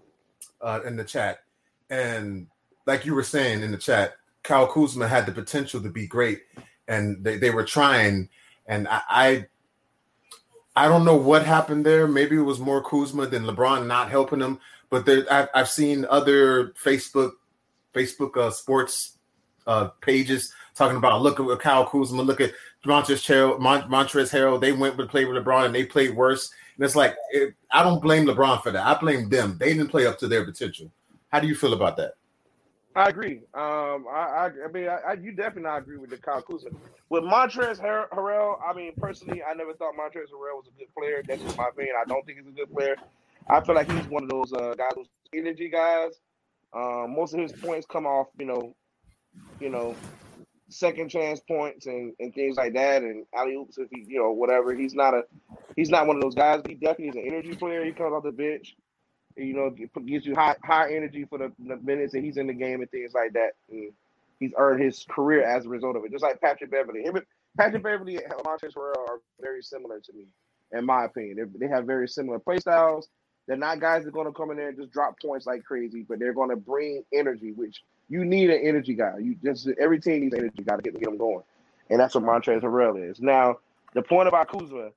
[0.62, 1.40] uh, in the chat,
[1.88, 2.46] and
[2.87, 6.42] like you were saying in the chat, Kyle Kuzma had the potential to be great,
[6.88, 8.29] and they, they were trying.
[8.66, 9.46] And I, I
[10.77, 12.07] I don't know what happened there.
[12.07, 14.61] Maybe it was more Kuzma than LeBron not helping him.
[14.88, 17.33] But there, I've, I've seen other Facebook
[17.94, 19.18] Facebook uh, sports
[19.66, 22.53] uh, pages talking about look at Kyle Kuzma, look at
[22.85, 24.61] Montrezl Harrell, Montrezl Harrell.
[24.61, 26.51] They went to play with LeBron and they played worse.
[26.81, 28.87] And it's like it, I don't blame LeBron for that.
[28.87, 29.59] I blame them.
[29.61, 30.90] They didn't play up to their potential.
[31.29, 32.14] How do you feel about that?
[32.97, 33.43] I agree.
[33.53, 36.71] Um, I, I, I mean, I, I, you definitely not agree with the Kyle Kuzma.
[37.11, 41.23] With Montrezl Harrell, I mean, personally, I never thought Montrezl Harrell was a good player.
[41.29, 41.97] That's just my opinion.
[42.01, 42.97] I don't think he's a good player.
[43.51, 46.12] I feel like he's one of those uh, guys, energy guys.
[46.73, 48.75] Um, most of his points come off, you know,
[49.61, 49.95] you know,
[50.70, 54.30] second chance points and, and things like that, and alley oops if he, you know,
[54.30, 54.74] whatever.
[54.74, 55.22] He's not a,
[55.76, 56.62] he's not one of those guys.
[56.66, 57.85] He definitely is an energy player.
[57.85, 58.76] He comes off the bench,
[59.37, 59.70] you know,
[60.06, 62.90] gives you high high energy for the, the minutes that he's in the game and
[62.90, 63.50] things like that.
[63.70, 63.92] And
[64.38, 66.12] he's earned his career as a result of it.
[66.12, 67.18] Just like Patrick Beverley him,
[67.56, 70.26] Patrick Beverley and Montrezl Harrell are very similar to me,
[70.72, 71.37] in my opinion.
[71.37, 73.09] They're, they have very similar play styles.
[73.46, 75.64] They're not guys that are going to come in there and just drop points like
[75.64, 79.14] crazy, but they're going to bring energy, which you need an energy guy.
[79.18, 81.44] You just every team needs an energy guy to get, get them going,
[81.88, 83.20] and that's what Montrezl Harrell is.
[83.20, 83.59] Now,
[83.94, 84.90] the point about Kuzma,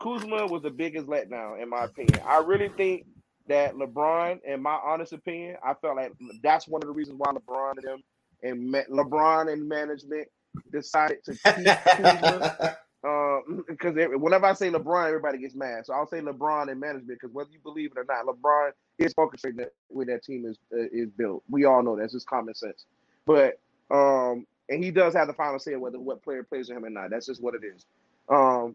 [0.00, 2.20] Kuzma was the biggest letdown in my opinion.
[2.26, 3.06] I really think
[3.48, 7.32] that LeBron, in my honest opinion, I felt like that's one of the reasons why
[7.32, 8.02] LeBron and them
[8.42, 10.28] and LeBron and management
[10.72, 12.76] decided to keep Kuzma
[13.68, 15.86] because um, whenever I say LeBron, everybody gets mad.
[15.86, 19.14] So I'll say LeBron and management because whether you believe it or not, LeBron is
[19.14, 21.42] orchestrating the way that team is uh, is built.
[21.48, 22.84] We all know that's just common sense.
[23.26, 26.84] But um, and he does have the final say whether what player plays with him
[26.84, 27.10] or not.
[27.10, 27.84] That's just what it is.
[28.28, 28.74] Um,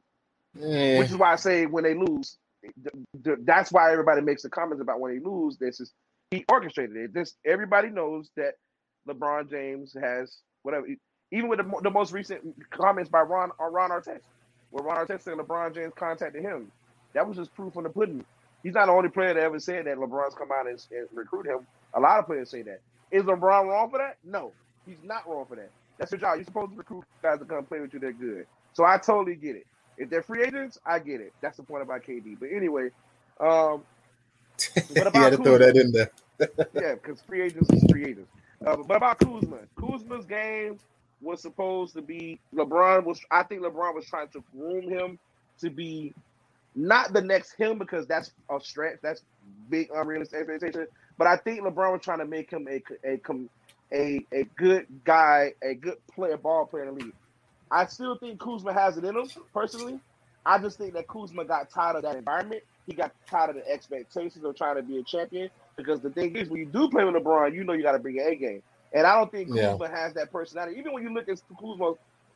[0.56, 1.00] yeah.
[1.00, 2.38] which is why I say when they lose,
[3.14, 5.58] that's why everybody makes the comments about when they lose.
[5.58, 5.92] This is
[6.30, 7.14] he orchestrated it.
[7.14, 8.56] This everybody knows that
[9.08, 10.88] LeBron James has whatever
[11.32, 14.22] even with the, the most recent comments by Ron uh, Ron Artest,
[14.72, 16.72] where Ron Artest said LeBron James contacted him.
[17.14, 18.26] That was just proof on the pudding.
[18.64, 21.46] He's not the only player that ever said that LeBron's come out and, and recruit
[21.48, 21.66] him.
[21.94, 22.82] A lot of players say that.
[23.12, 24.18] Is LeBron wrong for that?
[24.24, 24.54] No,
[24.86, 25.72] he's not wrong for that.
[25.98, 26.36] That's your job.
[26.36, 28.00] You're supposed to recruit guys to come play with you.
[28.00, 28.46] They're good.
[28.74, 29.68] So I totally get it.
[29.98, 31.34] If they're free agents, I get it.
[31.42, 32.40] That's the point about KD.
[32.40, 32.90] But anyway,
[33.40, 33.84] um,
[34.90, 35.44] what about you had to Kuzma?
[35.44, 36.12] throw that in there.
[36.74, 38.32] yeah, because free agents is free agents.
[38.66, 40.80] Uh, but about Kuzma, Kuzma's game
[41.22, 45.20] was supposed to be LeBron was I think LeBron was trying to groom him
[45.60, 46.14] to be
[46.76, 49.24] not the next him because that's a stretch, that's
[49.70, 50.88] big unrealistic expectation.
[51.18, 53.20] But I think LeBron was trying to make him a a
[53.94, 57.14] a, a good guy, a good player, ball player in the league.
[57.70, 60.00] I still think Kuzma has it in him, personally.
[60.46, 62.64] I just think that Kuzma got tired of that environment.
[62.88, 65.50] He got tired of the expectations of trying to be a champion.
[65.76, 68.00] Because the thing is, when you do play with LeBron, you know you got to
[68.00, 68.64] bring your A game.
[68.94, 69.90] And I don't think Kuzma yeah.
[69.92, 70.78] has that personality.
[70.78, 71.94] Even when you look at Kuzma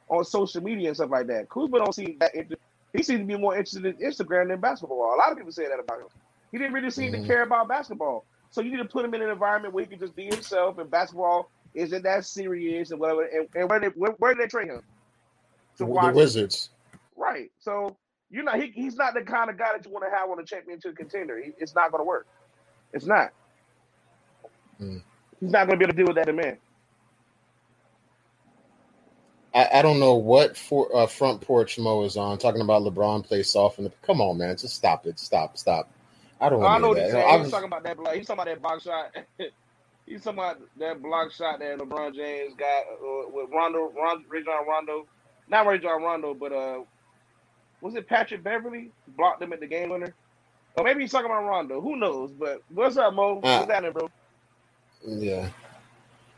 [0.07, 2.59] on social media and stuff like that, Kuzma don't seem that interested.
[2.93, 5.15] he seems to be more interested in Instagram than basketball.
[5.15, 6.07] A lot of people say that about him.
[6.51, 7.23] He didn't really seem mm-hmm.
[7.23, 8.25] to care about basketball.
[8.51, 10.77] So you need to put him in an environment where he can just be himself,
[10.77, 13.25] and basketball isn't that serious and whatever.
[13.25, 14.81] And, and where, they, where, where did they train him?
[15.77, 16.69] To the Wizards.
[17.17, 17.51] Right.
[17.59, 17.97] So
[18.29, 20.39] you know he, he's not the kind of guy that you want to have on
[20.39, 21.41] a championship contender.
[21.41, 22.27] He, it's not going to work.
[22.93, 23.31] It's not.
[24.81, 25.01] Mm.
[25.45, 26.57] He's not going to be able to deal with that demand.
[29.53, 33.23] I, I don't know what for, uh, front porch Mo is on talking about LeBron
[33.23, 33.77] plays soft.
[33.77, 35.19] And come on, man, just stop it.
[35.19, 35.87] Stop, stop.
[36.41, 36.63] I don't.
[36.63, 37.43] I know he's saying.
[37.43, 37.95] He's talking about that.
[37.95, 38.15] Block.
[38.15, 39.15] He's talking about that box shot.
[40.07, 44.67] he's talking about that block shot that LeBron James got uh, with Rondo, Rondo, Rajon
[44.67, 45.05] Rondo,
[45.47, 46.79] not Rajon Rondo, but uh,
[47.81, 50.11] was it Patrick Beverley blocked him at the game winner?
[50.75, 51.81] Or maybe he's talking about Rondo.
[51.81, 52.31] Who knows?
[52.31, 53.37] But what's up, Mo?
[53.43, 54.09] Uh, what's happening, bro?
[55.05, 55.49] Yeah.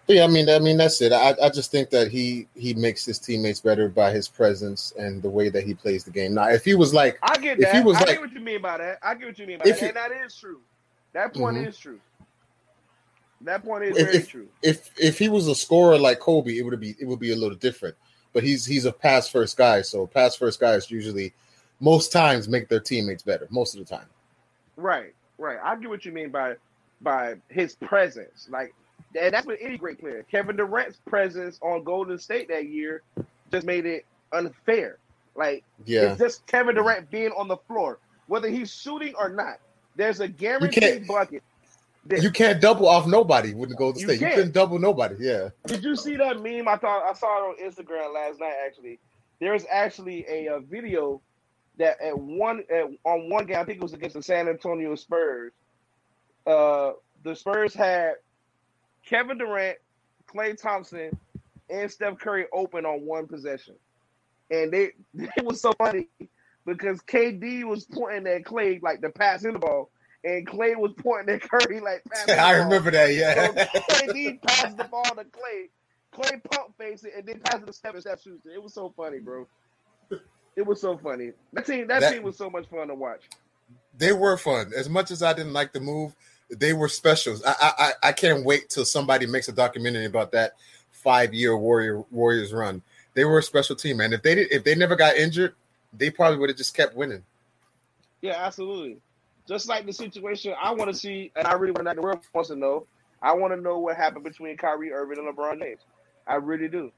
[0.07, 1.11] Yeah, I mean, I mean that's it.
[1.11, 5.21] I, I just think that he he makes his teammates better by his presence and
[5.21, 6.33] the way that he plays the game.
[6.33, 7.69] Now, if he was like, I get that.
[7.69, 8.99] If he was I like, get what you mean by that.
[9.03, 10.61] I get what you mean by that, and that is true.
[11.11, 11.67] That point mm-hmm.
[11.67, 11.99] is true.
[13.41, 14.47] That point is if, very if, true.
[14.61, 17.35] If if he was a scorer like Kobe, it would be it would be a
[17.35, 17.95] little different.
[18.31, 21.33] But he's he's a pass first guy, so pass first guys usually
[21.81, 24.07] most times make their teammates better most of the time.
[24.77, 25.57] Right, right.
[25.61, 26.55] I get what you mean by
[27.01, 28.47] by his presence.
[28.49, 28.73] Like
[29.19, 30.25] and that's with any great player.
[30.29, 33.03] Kevin Durant's presence on Golden State that year
[33.51, 34.97] just made it unfair.
[35.35, 36.11] Like, yeah.
[36.11, 39.59] it's just Kevin Durant being on the floor, whether he's shooting or not.
[39.95, 41.43] There's a guaranteed bucket.
[42.09, 44.21] You can't double off nobody with the Golden State.
[44.21, 45.15] You, you couldn't double nobody.
[45.19, 45.49] Yeah.
[45.65, 46.67] Did you see that meme?
[46.67, 48.53] I thought I saw it on Instagram last night.
[48.65, 48.99] Actually,
[49.39, 51.21] there was actually a, a video
[51.77, 54.95] that at one at, on one game, I think it was against the San Antonio
[54.95, 55.51] Spurs.
[56.47, 58.13] Uh, the Spurs had
[59.05, 59.77] Kevin Durant,
[60.27, 61.17] Klay Thompson,
[61.69, 63.75] and Steph Curry open on one possession.
[64.49, 66.07] And they it was so funny
[66.65, 69.89] because KD was pointing at Klay like the pass in the ball,
[70.23, 73.47] and Klay was pointing at Curry like I remember that, yeah.
[73.47, 73.53] So
[73.95, 75.69] KD passed the ball to Klay.
[76.13, 78.53] Klay pump face it and then pass it to Steph and Steph shoots it.
[78.53, 79.45] It was so funny, bro.
[80.55, 81.31] It was so funny.
[81.53, 83.21] That team that, that team was so much fun to watch.
[83.97, 84.71] They were fun.
[84.75, 86.15] As much as I didn't like the move,
[86.49, 87.43] they were specials.
[87.45, 90.53] I, I I can't wait till somebody makes a documentary about that
[90.91, 92.81] five year Warrior Warriors run.
[93.13, 94.13] They were a special team, man.
[94.13, 95.55] If they did, if they never got injured,
[95.93, 97.23] they probably would have just kept winning.
[98.21, 98.97] Yeah, absolutely.
[99.47, 101.95] Just like the situation, I want to see, and I really want to.
[101.95, 102.85] The world wants to know.
[103.21, 105.79] I want to know what happened between Kyrie Irving and LeBron James.
[106.27, 106.91] I really do.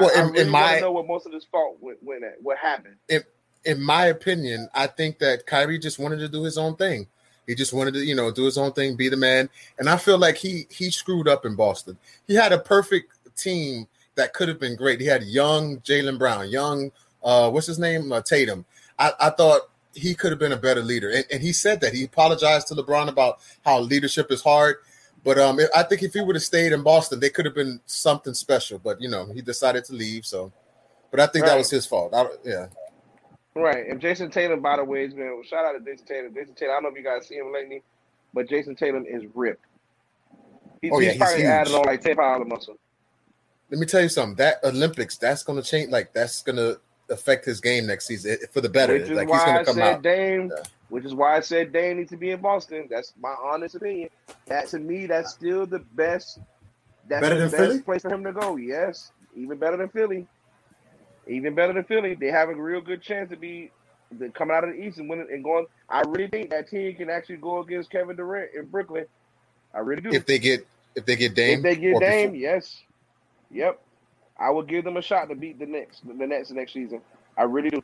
[0.00, 2.24] Well, I, in, I really in my know what most of this fault went, went
[2.24, 2.40] at.
[2.40, 2.96] What happened?
[3.08, 3.22] In,
[3.64, 7.08] in my opinion, I think that Kyrie just wanted to do his own thing.
[7.46, 9.48] He just wanted to, you know, do his own thing, be the man.
[9.78, 11.98] And I feel like he he screwed up in Boston.
[12.26, 15.00] He had a perfect team that could have been great.
[15.00, 18.64] He had young Jaylen Brown, young uh, what's his name, uh, Tatum.
[18.98, 19.62] I, I thought
[19.94, 22.74] he could have been a better leader, and, and he said that he apologized to
[22.74, 24.76] LeBron about how leadership is hard.
[25.24, 27.80] But um, I think if he would have stayed in Boston, they could have been
[27.86, 28.78] something special.
[28.78, 30.26] But you know, he decided to leave.
[30.26, 30.52] So,
[31.10, 31.52] but I think right.
[31.52, 32.12] that was his fault.
[32.12, 32.66] I, yeah.
[33.54, 36.34] Right, and Jayson Tatum, by the way, has been shout out to Jayson Tatum.
[36.34, 37.82] Jayson Tatum, I don't know if you guys see him lately,
[38.32, 39.66] but Jayson Tatum is ripped.
[40.32, 40.38] Oh,
[40.80, 41.46] he's, oh, yeah, he's, probably huge.
[41.46, 42.76] added on like ten pounds of muscle.
[43.70, 44.36] Let me tell you something.
[44.36, 45.90] That Olympics, that's going to change.
[45.90, 48.94] Like that's going to affect his game next season eh, for the better.
[48.94, 50.02] Which is like, why I said out.
[50.02, 50.50] Dame.
[50.54, 50.62] Yeah.
[50.88, 52.86] Which is why I said Dame needs to be in Boston.
[52.90, 54.08] That's my honest opinion.
[54.46, 56.38] That to me, that's still the best.
[57.08, 57.80] That's better the than best Philly?
[57.80, 58.56] place for him to go.
[58.56, 60.26] Yes, even better than Philly
[61.26, 62.14] even better than Philly.
[62.14, 63.70] They have a real good chance to be
[64.34, 65.66] coming out of the East and winning and going.
[65.88, 69.06] I really think that team can actually go against Kevin Durant in Brooklyn.
[69.74, 70.10] I really do.
[70.10, 72.50] If they get if they get Dame, if they get Dame, before.
[72.50, 72.82] yes,
[73.50, 73.80] yep,
[74.38, 77.00] I will give them a shot to beat the Nets the Nets next season.
[77.36, 77.82] I really do.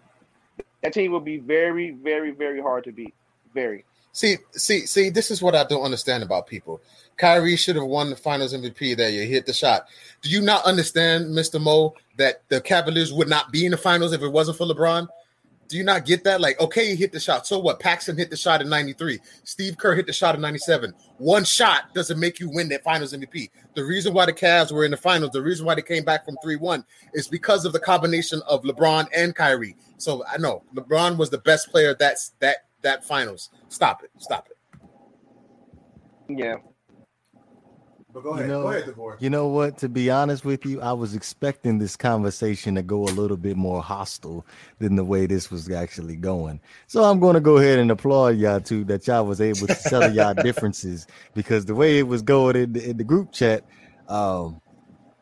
[0.83, 3.14] That team will be very, very, very hard to beat.
[3.55, 3.85] Very.
[4.18, 5.11] See, see, see.
[5.11, 6.81] This is what I don't understand about people.
[7.18, 9.22] Kyrie should have won the Finals MVP that year.
[9.22, 9.87] He hit the shot.
[10.22, 14.12] Do you not understand, Mister Mo, that the Cavaliers would not be in the finals
[14.12, 15.07] if it wasn't for LeBron?
[15.68, 16.40] Do you not get that?
[16.40, 17.46] Like, okay, he hit the shot.
[17.46, 17.78] So what?
[17.78, 19.20] Paxson hit the shot in 93.
[19.44, 20.92] Steve Kerr hit the shot in 97.
[21.18, 23.50] One shot doesn't make you win that finals MVP.
[23.76, 26.24] The reason why the Cavs were in the finals, the reason why they came back
[26.24, 29.76] from 3-1 is because of the combination of LeBron and Kyrie.
[29.98, 33.50] So I know LeBron was the best player that's that that finals.
[33.68, 34.11] Stop it.
[34.18, 34.57] Stop it.
[36.28, 36.57] Yeah.
[38.12, 38.46] But go ahead.
[38.46, 39.78] You know, go ahead, You know what?
[39.78, 43.57] To be honest with you, I was expecting this conversation to go a little bit
[43.57, 44.46] more hostile
[44.78, 46.61] than the way this was actually going.
[46.87, 49.74] So I'm going to go ahead and applaud y'all too that y'all was able to
[49.74, 53.64] settle y'all differences because the way it was going in the, in the group chat,
[54.09, 54.61] um,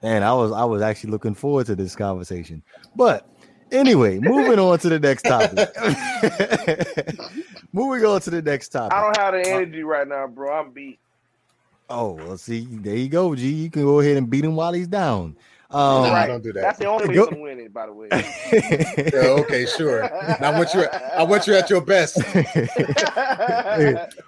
[0.02, 2.62] and I was I was actually looking forward to this conversation.
[2.94, 3.28] But
[3.72, 5.68] Anyway, moving on to the next topic.
[7.72, 8.96] moving on to the next topic.
[8.96, 10.52] I don't have the energy right now, bro.
[10.52, 10.98] I'm beat.
[11.88, 13.48] Oh, well, see, there you go, G.
[13.48, 15.36] You can go ahead and beat him while he's down.
[15.70, 16.26] Um, No, right.
[16.26, 16.60] don't do that.
[16.62, 18.08] That's the only way Go- I'm winning, by the way.
[19.12, 20.02] Yeah, okay, sure.
[20.40, 20.84] Now I want you.
[20.84, 22.18] I want you at your best.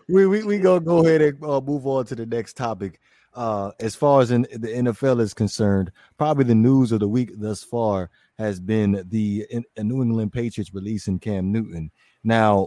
[0.09, 3.01] we we we gonna go ahead and uh, move on to the next topic.
[3.35, 7.31] Uh, as far as in, the NFL is concerned, probably the news of the week
[7.37, 11.90] thus far has been the in, New England Patriots releasing Cam Newton.
[12.22, 12.66] Now,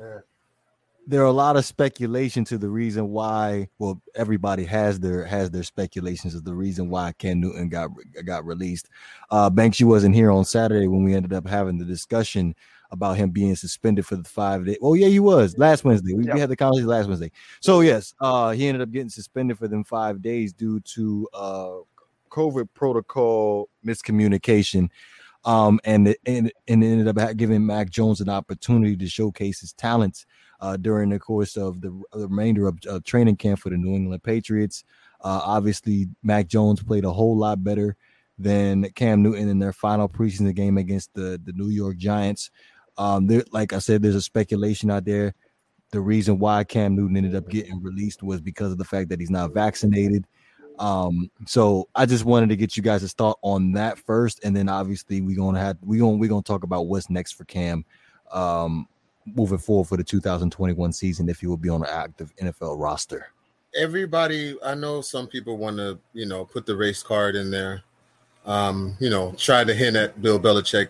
[1.08, 3.70] there are a lot of speculation to the reason why.
[3.80, 7.90] Well, everybody has their has their speculations of the reason why Cam Newton got
[8.26, 8.90] got released.
[9.30, 12.54] Uh, Banks, you wasn't here on Saturday when we ended up having the discussion
[12.92, 14.78] about him being suspended for the five day.
[14.82, 16.14] Oh yeah, he was last Wednesday.
[16.14, 17.32] We, we had the conversation last Wednesday.
[17.62, 21.72] So yes, uh, he ended up getting suspended for them five days due to uh,
[22.30, 24.90] COVID protocol miscommunication.
[25.44, 29.74] Um, and it, and, and ended up giving Mac Jones an opportunity to showcase his
[29.74, 30.26] talents
[30.60, 33.96] uh, during the course of the, the remainder of uh, training camp for the New
[33.96, 34.84] England Patriots.
[35.22, 37.96] Uh, obviously, Mac Jones played a whole lot better
[38.38, 42.50] than Cam Newton in their final preseason game against the, the New York Giants.
[42.98, 45.34] Um, there, like I said, there's a speculation out there.
[45.92, 49.20] The reason why Cam Newton ended up getting released was because of the fact that
[49.20, 50.26] he's not vaccinated.
[50.80, 54.70] Um, so I just wanted to get you guys' thought on that first, and then
[54.70, 57.86] obviously we're gonna have we gonna we're gonna talk about what's next for Cam,
[58.32, 58.88] um,
[59.26, 63.28] moving forward for the 2021 season if he will be on an active NFL roster.
[63.80, 67.82] everybody i know some people want to you know put the race card in there
[68.46, 70.90] um you know try to hint at bill belichick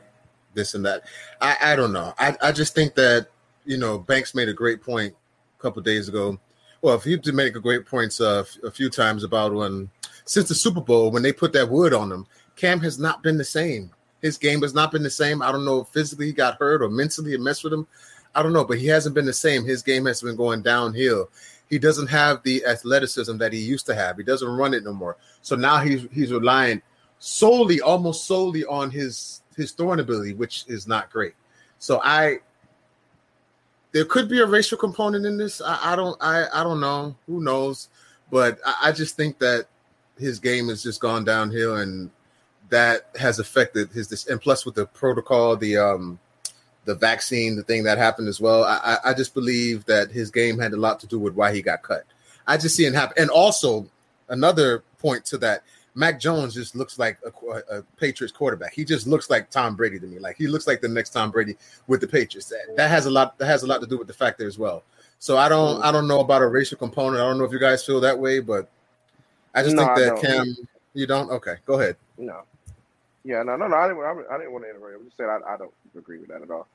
[0.54, 1.04] this and that.
[1.39, 2.13] I i don't know.
[2.20, 3.28] I i just think that
[3.65, 5.13] you know banks made a great point
[5.58, 6.39] a couple days ago
[6.82, 9.89] well if you did make a great points uh, a few times about when
[10.26, 13.38] since the super bowl when they put that wood on him cam has not been
[13.38, 13.91] the same
[14.22, 16.82] his game has not been the same i don't know if physically he got hurt
[16.82, 17.88] or mentally it messed with him
[18.36, 21.30] i don't know but he hasn't been the same his game has been going downhill
[21.72, 24.17] he doesn't have the athleticism that he used to have.
[24.17, 25.15] He doesn't run it no more.
[25.41, 26.82] So now he's he's relying
[27.20, 31.34] solely, almost solely on his his throwing ability, which is not great.
[31.80, 32.39] So I
[33.91, 35.62] there could be a racial component in this.
[35.62, 37.15] I, I don't I I don't know.
[37.27, 37.89] Who knows?
[38.32, 39.67] But I, I just think that
[40.17, 42.10] his game has just gone downhill and
[42.69, 46.19] that has affected his this and plus with the protocol, the um
[46.86, 48.63] the vaccine, the thing that happened as well.
[48.63, 51.54] I, I I just believe that his game had a lot to do with why
[51.54, 52.06] he got cut.
[52.47, 53.15] I just see it happen.
[53.21, 53.88] And also
[54.30, 58.73] another point to that, Mac Jones just looks like a, a Patriots quarterback.
[58.73, 60.19] He just looks like Tom Brady to me.
[60.19, 62.47] Like he looks like the next Tom Brady with the Patriots.
[62.47, 63.38] That, that has a lot.
[63.38, 64.84] That has a lot to do with the factor as well.
[65.19, 65.82] So I don't.
[65.84, 67.21] I don't know about a racial component.
[67.21, 68.69] I don't know if you guys feel that way, but
[69.54, 70.21] I just No, think that.
[70.21, 70.56] Cam.
[70.93, 71.30] You don't.
[71.30, 71.95] Okay, go ahead.
[72.17, 72.41] No.
[73.23, 73.75] Yeah, no, no, no.
[73.75, 74.04] I didn't.
[74.32, 74.95] I didn't want to interrupt.
[74.95, 76.67] I'm just said I, I don't agree with that at all.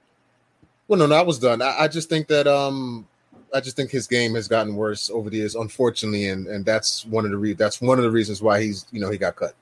[0.89, 1.61] Well, no, no, I was done.
[1.61, 3.09] I, I just think that um,
[3.55, 7.05] I just think his game has gotten worse over the years, unfortunately, and and that's
[7.07, 9.37] one of the re- that's one of the reasons why he's you know he got
[9.37, 9.55] cut.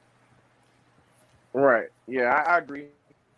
[1.52, 1.88] Right.
[2.06, 2.86] Yeah, I, I agree.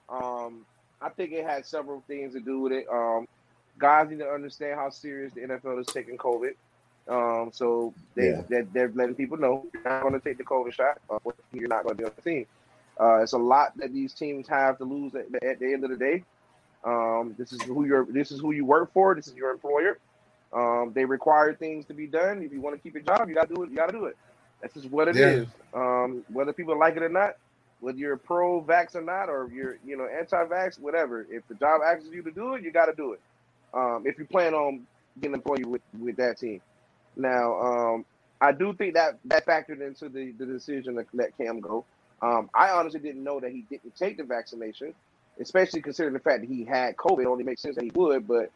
[0.09, 0.65] Um,
[1.01, 2.87] I think it had several things to do with it.
[2.91, 3.27] Um,
[3.79, 6.55] guys need to understand how serious the NFL is taking COVID.
[7.09, 8.43] Um, so they Yeah.
[8.49, 10.99] they're, they're letting people know you're not going to take the COVID shot.
[11.11, 11.19] Uh,
[11.53, 12.47] you're not going to be on the team.
[12.99, 15.91] Uh, it's a lot that these teams have to lose at, at the end of
[15.91, 16.25] the day.
[16.85, 18.07] Um, this is who you're.
[18.07, 19.15] This is who you work for.
[19.15, 19.99] This is your employer.
[20.53, 22.43] Um, they require things to be done.
[22.43, 23.71] If you want to keep your job, you got to do it.
[23.71, 24.17] You got to do it.
[24.61, 25.47] That's just what it is.
[25.75, 25.81] Yeah.
[26.05, 27.37] Um, whether people like it or not,
[27.81, 31.27] whether you're pro-vax or not, or you're you know anti-vax, whatever.
[31.31, 33.21] If the job asks you to do it, you got to do it.
[33.75, 34.87] Um, if you plan on
[35.21, 36.61] getting employed with with that team.
[37.17, 38.05] Now, um,
[38.41, 41.85] I do think that that factored into the, the decision to let Cam go.
[42.23, 44.95] Um, I honestly didn't know that he didn't take the vaccination,
[45.41, 47.23] especially considering the fact that he had COVID.
[47.23, 48.51] It only makes sense that he would, but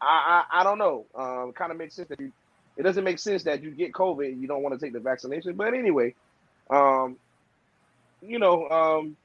[0.00, 1.06] I I, I don't know.
[1.14, 2.32] Um, kind of makes sense that you.
[2.76, 5.00] It doesn't make sense that you get COVID and you don't want to take the
[5.00, 5.54] vaccination.
[5.54, 6.14] But anyway,
[6.70, 7.16] um,
[8.22, 9.16] you know, um,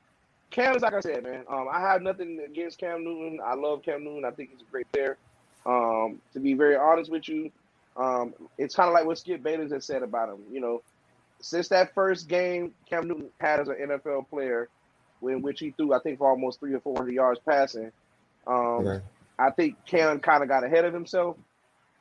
[0.49, 1.43] Cam is like I said, man.
[1.47, 3.39] Um, I have nothing against Cam Newton.
[3.43, 4.25] I love Cam Newton.
[4.25, 5.17] I think he's a great player.
[5.65, 7.51] Um, to be very honest with you,
[7.95, 10.39] um, it's kind of like what Skip Bayless has said about him.
[10.51, 10.81] You know,
[11.39, 14.69] since that first game Cam Newton had as an NFL player,
[15.21, 17.91] in which he threw, I think, for almost three or four hundred yards passing.
[18.45, 18.83] Um.
[19.39, 21.37] I think Cam kind of got ahead of himself,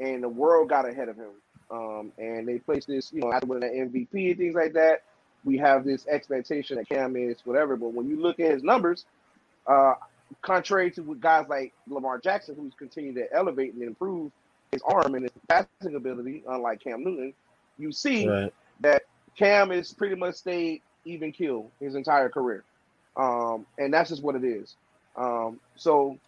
[0.00, 1.30] and the world got ahead of him.
[1.70, 5.02] Um, and they placed this, you know, after winning that MVP and things like that,
[5.44, 7.76] we have this expectation that Cam is whatever.
[7.76, 9.06] But when you look at his numbers,
[9.66, 9.94] uh,
[10.42, 14.30] contrary to what guys like Lamar Jackson, who's continued to elevate and improve
[14.70, 17.32] his arm and his passing ability, unlike Cam Newton,
[17.78, 18.52] you see Right.
[18.80, 19.02] that
[19.36, 22.64] Cam has pretty much stayed even kill his entire career.
[23.16, 24.76] Um, and that's just what it is.
[25.16, 26.18] Um, so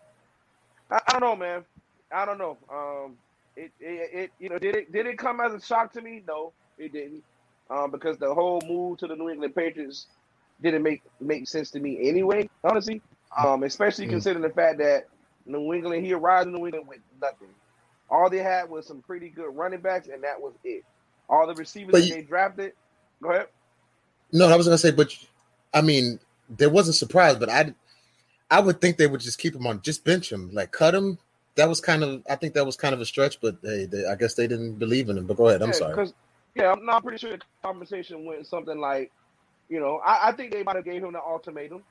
[0.90, 1.64] I, I don't know, man.
[2.12, 2.56] I don't know.
[2.72, 3.16] Um,
[3.56, 6.22] it, it, it, you know, did it did it come as a shock to me?
[6.26, 7.22] No, it didn't.
[7.70, 10.06] Um, because the whole move to the New England Patriots
[10.62, 12.48] didn't make make sense to me anyway.
[12.62, 13.00] Honestly,
[13.36, 14.10] um, especially Mm.
[14.10, 15.08] considering the fact that
[15.46, 17.48] New England he arrived in New England with nothing.
[18.10, 20.84] All they had was some pretty good running backs, and that was it.
[21.28, 22.72] All the receivers But that you- they drafted.
[23.22, 23.48] Go ahead.
[24.32, 25.16] No, I was gonna say, but
[25.72, 26.18] I mean,
[26.50, 27.74] there was a surprise, but I,
[28.50, 31.18] I would think they would just keep him on, just bench him, like cut him.
[31.56, 34.06] That was kind of, I think that was kind of a stretch, but hey, they,
[34.06, 35.26] I guess they didn't believe in him.
[35.26, 36.08] But go ahead, I'm yeah, sorry.
[36.54, 39.10] Yeah, I'm not pretty sure the conversation went something like,
[39.68, 41.82] you know, I, I think they might have gave him the ultimatum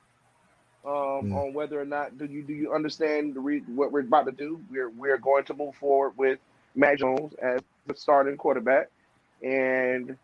[0.84, 1.32] um, Mm.
[1.32, 4.32] on whether or not do you do you understand the re- what we're about to
[4.32, 4.60] do.
[4.70, 6.38] We're we're going to move forward with
[6.74, 8.90] Mac Jones as the starting quarterback,
[9.42, 10.16] and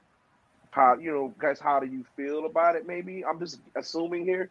[0.70, 2.86] how you know, guys, how do you feel about it?
[2.86, 4.50] Maybe I'm just assuming here.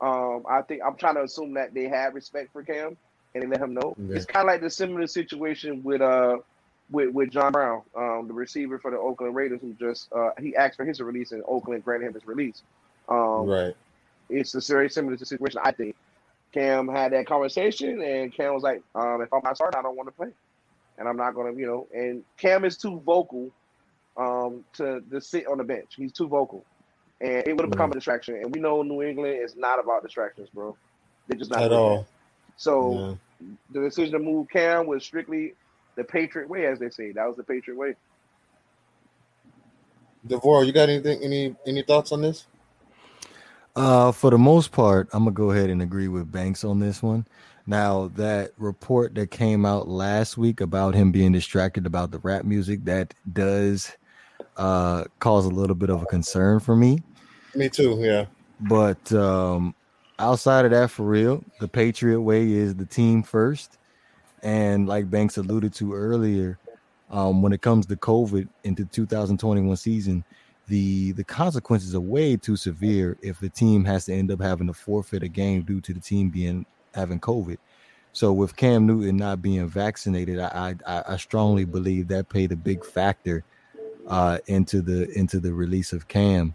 [0.00, 2.96] Um, I think I'm trying to assume that they have respect for Cam
[3.34, 3.94] and they let him know.
[3.98, 4.16] Yeah.
[4.16, 6.38] It's kind of like the similar situation with uh
[6.90, 10.56] with, with John Brown, um, the receiver for the Oakland Raiders, who just uh, he
[10.56, 12.62] asked for his release and Oakland granted him his release.
[13.08, 13.76] Um, right.
[14.28, 15.60] It's a very similar situation.
[15.62, 15.96] I think
[16.52, 19.96] Cam had that conversation, and Cam was like, um, "If I'm not starting, I don't
[19.96, 20.30] want to play,
[20.98, 23.50] and I'm not going to, you know." And Cam is too vocal
[24.16, 25.94] um, to to sit on the bench.
[25.96, 26.64] He's too vocal,
[27.20, 28.36] and it would have become a distraction.
[28.36, 30.76] And we know New England is not about distractions, bro.
[31.28, 31.98] They're just not At all.
[31.98, 32.06] that.
[32.56, 33.48] So Yeah.
[33.72, 35.54] the decision to move Cam was strictly
[35.96, 37.12] the Patriot way, as they say.
[37.12, 37.94] That was the Patriot way.
[40.26, 41.22] Devore, you got anything?
[41.22, 42.46] Any any thoughts on this?
[43.74, 47.02] Uh, for the most part, I'm gonna go ahead and agree with Banks on this
[47.02, 47.26] one.
[47.66, 52.44] Now, that report that came out last week about him being distracted about the rap
[52.44, 53.92] music, that does
[54.56, 57.02] uh cause a little bit of a concern for me.
[57.54, 57.98] Me too.
[58.00, 58.26] Yeah.
[58.60, 59.74] But um
[60.18, 63.78] outside of that, for real, the Patriot way is the team first.
[64.42, 66.58] And like Banks alluded to earlier,
[67.10, 70.24] um, when it comes to COVID into 2021 season,
[70.68, 74.68] the the consequences are way too severe if the team has to end up having
[74.68, 77.58] to forfeit a game due to the team being having COVID.
[78.12, 82.56] So with Cam Newton not being vaccinated, I I, I strongly believe that played a
[82.56, 83.44] big factor
[84.06, 86.54] uh, into the into the release of Cam.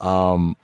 [0.00, 0.56] Um,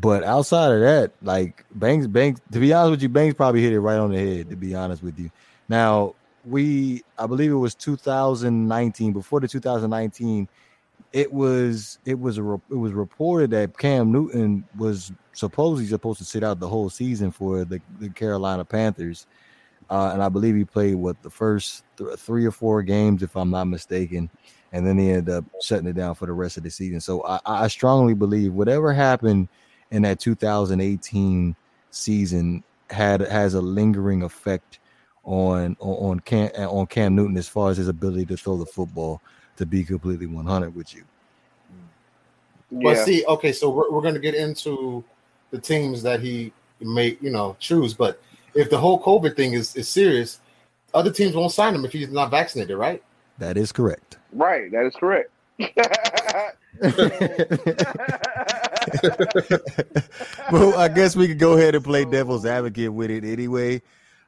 [0.00, 3.72] but outside of that, like Banks, Banks, to be honest with you, Banks probably hit
[3.72, 4.50] it right on the head.
[4.50, 5.30] To be honest with you,
[5.68, 6.14] now
[6.44, 9.12] we, I believe it was 2019.
[9.12, 10.48] Before the 2019,
[11.12, 16.24] it was it was a it was reported that Cam Newton was supposedly supposed to
[16.24, 19.26] sit out the whole season for the, the Carolina Panthers,
[19.88, 23.36] uh, and I believe he played what the first th- three or four games, if
[23.36, 24.28] I'm not mistaken,
[24.72, 27.00] and then he ended up shutting it down for the rest of the season.
[27.00, 29.48] So I, I strongly believe whatever happened
[29.90, 31.56] in that 2018
[31.90, 34.78] season had has a lingering effect
[35.24, 38.66] on on on Cam on Cam Newton as far as his ability to throw the
[38.66, 39.20] football.
[39.56, 41.02] To be completely 100 with you.
[42.70, 42.80] Yeah.
[42.80, 45.02] But see, okay, so we're, we're going to get into
[45.50, 47.92] the teams that he may, you know, choose.
[47.92, 48.22] But
[48.54, 50.40] if the whole COVID thing is, is serious,
[50.94, 53.02] other teams won't sign him if he's not vaccinated, right?
[53.38, 54.17] That is correct.
[54.32, 54.70] Right.
[54.70, 55.30] That is correct.
[60.50, 63.82] well, I guess we could go ahead and play devil's advocate with it anyway.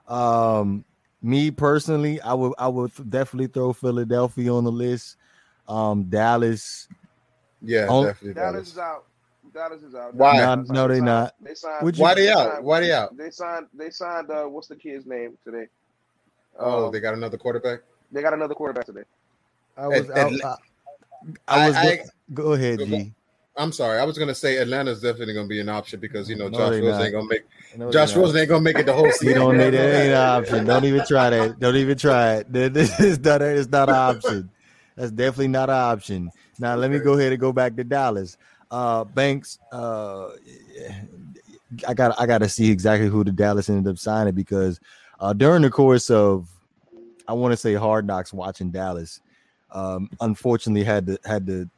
[0.08, 0.84] Um,
[1.22, 5.16] me personally, I would I would definitely throw Philadelphia on the list.
[5.68, 6.88] Um, Dallas.
[7.62, 8.34] Yeah, Oh, definitely.
[8.34, 8.68] Dallas Dallas.
[8.72, 9.04] is out.
[9.52, 10.14] Dallas is out.
[10.14, 10.38] Why?
[10.38, 11.34] Dallas No, no, they signed- not.
[11.42, 11.82] They signed.
[11.82, 12.52] Would you- Why they out?
[12.52, 13.16] signed- Why they out?
[13.16, 13.66] They signed.
[13.74, 14.30] They signed.
[14.30, 15.66] Uh, what's the kid's name today?
[16.58, 17.80] Oh, Um, they got another quarterback.
[18.10, 19.02] they got another quarterback today.
[19.80, 20.56] I was At- I, I,
[21.48, 21.98] I was I-
[22.34, 23.12] go, ahead, Go- G.
[23.56, 26.30] I'm sorry, I was going to say Atlanta's definitely going to be an option because
[26.30, 27.42] you know No, Josh Rosen ain't going to make
[27.76, 28.16] No, Josh.
[28.16, 29.28] Rosen ain't to make it the whole season.
[29.28, 29.94] You don't need it.
[29.94, 30.64] Ain't an option.
[30.64, 31.60] Don't even try that.
[31.60, 32.52] Don't even try it.
[32.52, 33.42] This is not.
[33.42, 34.50] It's not an option.
[34.96, 36.30] That's definitely not an option.
[36.58, 38.38] Now let me go ahead and go back to Dallas.
[38.70, 39.58] Uh, Banks.
[39.72, 40.28] Uh,
[41.86, 42.18] I got.
[42.20, 44.80] I got to see exactly who the Dallas ended up signing because
[45.18, 46.48] uh, during the course of,
[47.28, 49.20] I want to say hard knocks watching Dallas.
[49.72, 51.68] Um, unfortunately, had to had to.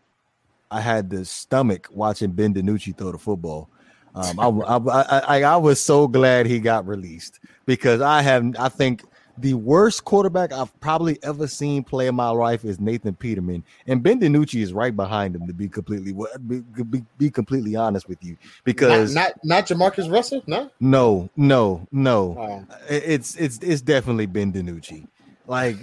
[0.71, 3.69] I had the stomach watching Ben DiNucci throw the football.
[4.15, 8.55] Um, I, I, I, I, I was so glad he got released because I have,
[8.59, 9.05] I think
[9.39, 14.03] the worst quarterback I've probably ever seen play in my life is Nathan Peterman, and
[14.03, 15.47] Ben DiNucci is right behind him.
[15.47, 16.15] To be completely,
[16.47, 20.71] be, be, be completely honest with you, because not, not not Jamarcus Russell, no.
[20.81, 22.77] no, no, no, Oh.
[22.89, 25.07] it's it's it's definitely Ben DiNucci.
[25.47, 25.77] Like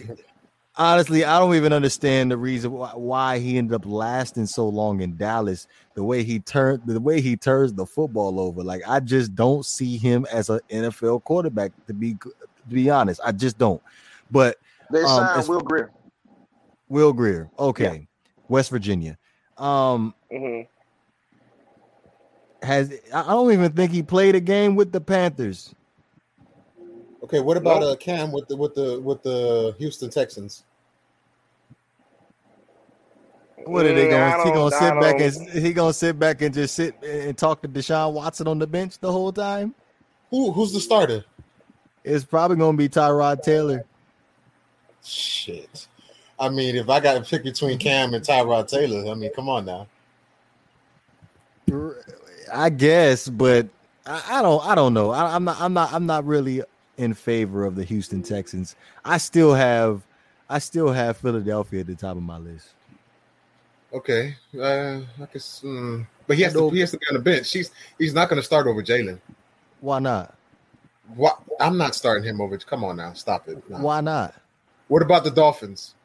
[0.80, 5.02] honestly, I don't even understand the reason why, why he ended up lasting so long
[5.02, 5.68] in Dallas.
[5.94, 9.66] The way he turned, the way he turns the football over, like I just don't
[9.66, 11.74] see him as an NFL quarterback.
[11.88, 12.32] To be to
[12.68, 13.82] be honest, I just don't.
[14.32, 14.58] But
[14.92, 15.92] They Um, signed Will Grier.
[16.88, 18.08] Will Grier, okay,
[18.48, 19.18] West Virginia.
[19.58, 20.62] Um, hmm
[22.62, 25.74] has I I don't even think he played a game with the Panthers.
[27.24, 27.94] Okay, what about Nope.
[27.94, 30.64] uh Cam with the with the with the Houston Texans?
[33.66, 34.46] What are they going?
[34.46, 37.62] He gonna sit back don't- and he gonna sit back and just sit and talk
[37.62, 39.76] to Deshaun Watson on the bench the whole time?
[40.32, 41.26] Who who's the starter?
[42.04, 43.86] It's probably gonna be Tyrod Taylor.
[45.04, 45.88] Shit.
[46.40, 49.50] I mean, if I got to pick between Cam and Tyrod Taylor, I mean, come
[49.50, 49.88] on now.
[52.54, 53.68] I guess, but
[54.06, 54.66] I, I don't.
[54.66, 55.12] I don't know.
[55.12, 55.60] I, I'm not.
[55.60, 55.94] I'm not.
[55.94, 56.64] I'm not really
[56.98, 58.76] in favor of the Houston Texans.
[59.06, 60.04] I still have.
[60.50, 62.70] I still have Philadelphia at the top of my list.
[63.92, 67.22] Okay, uh, I guess, mm, but he has to he has to be on the
[67.22, 67.52] bench.
[67.52, 69.20] He's he's not going to start over Jalen.
[69.82, 70.36] Why not?
[71.16, 71.40] What?
[71.60, 72.58] I'm not starting him over.
[72.60, 73.68] Come on now, stop it.
[73.68, 73.80] No.
[73.80, 74.36] Why not?
[74.90, 75.96] What about the Dolphins?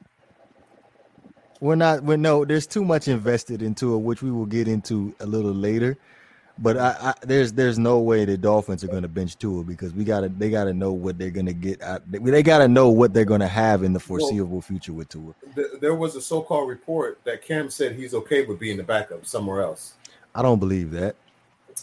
[1.61, 2.03] We're not.
[2.03, 2.47] We're no.
[2.47, 5.99] There's too much invested into it, which we will get into a little later.
[6.59, 9.92] But I, I there's there's no way the Dolphins are going to bench Tua because
[9.92, 11.82] we gotta they gotta know what they're going to get.
[11.82, 15.09] Out, they, they gotta know what they're going to have in the foreseeable future with
[15.09, 15.34] Tua.
[15.57, 19.26] Th- There was a so-called report that Cam said he's okay with being the backup
[19.26, 19.94] somewhere else.
[20.34, 21.16] I don't believe that.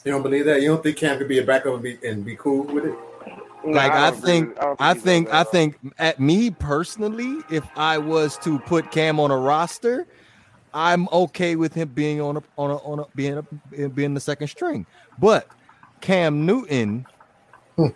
[0.06, 0.62] You don't believe that?
[0.62, 2.96] You don't think Cam could be a backup and be and be cool with it?
[3.66, 7.40] Nah, like I, don't agree think, with- don't I think, I think, at me personally,
[7.52, 10.08] if I was to put Cam on a roster,
[10.74, 14.20] I'm okay with him being on a on a on a being a, being the
[14.20, 14.86] second string.
[15.20, 15.48] But
[16.02, 17.06] Cam Newton,
[17.76, 17.88] hmm.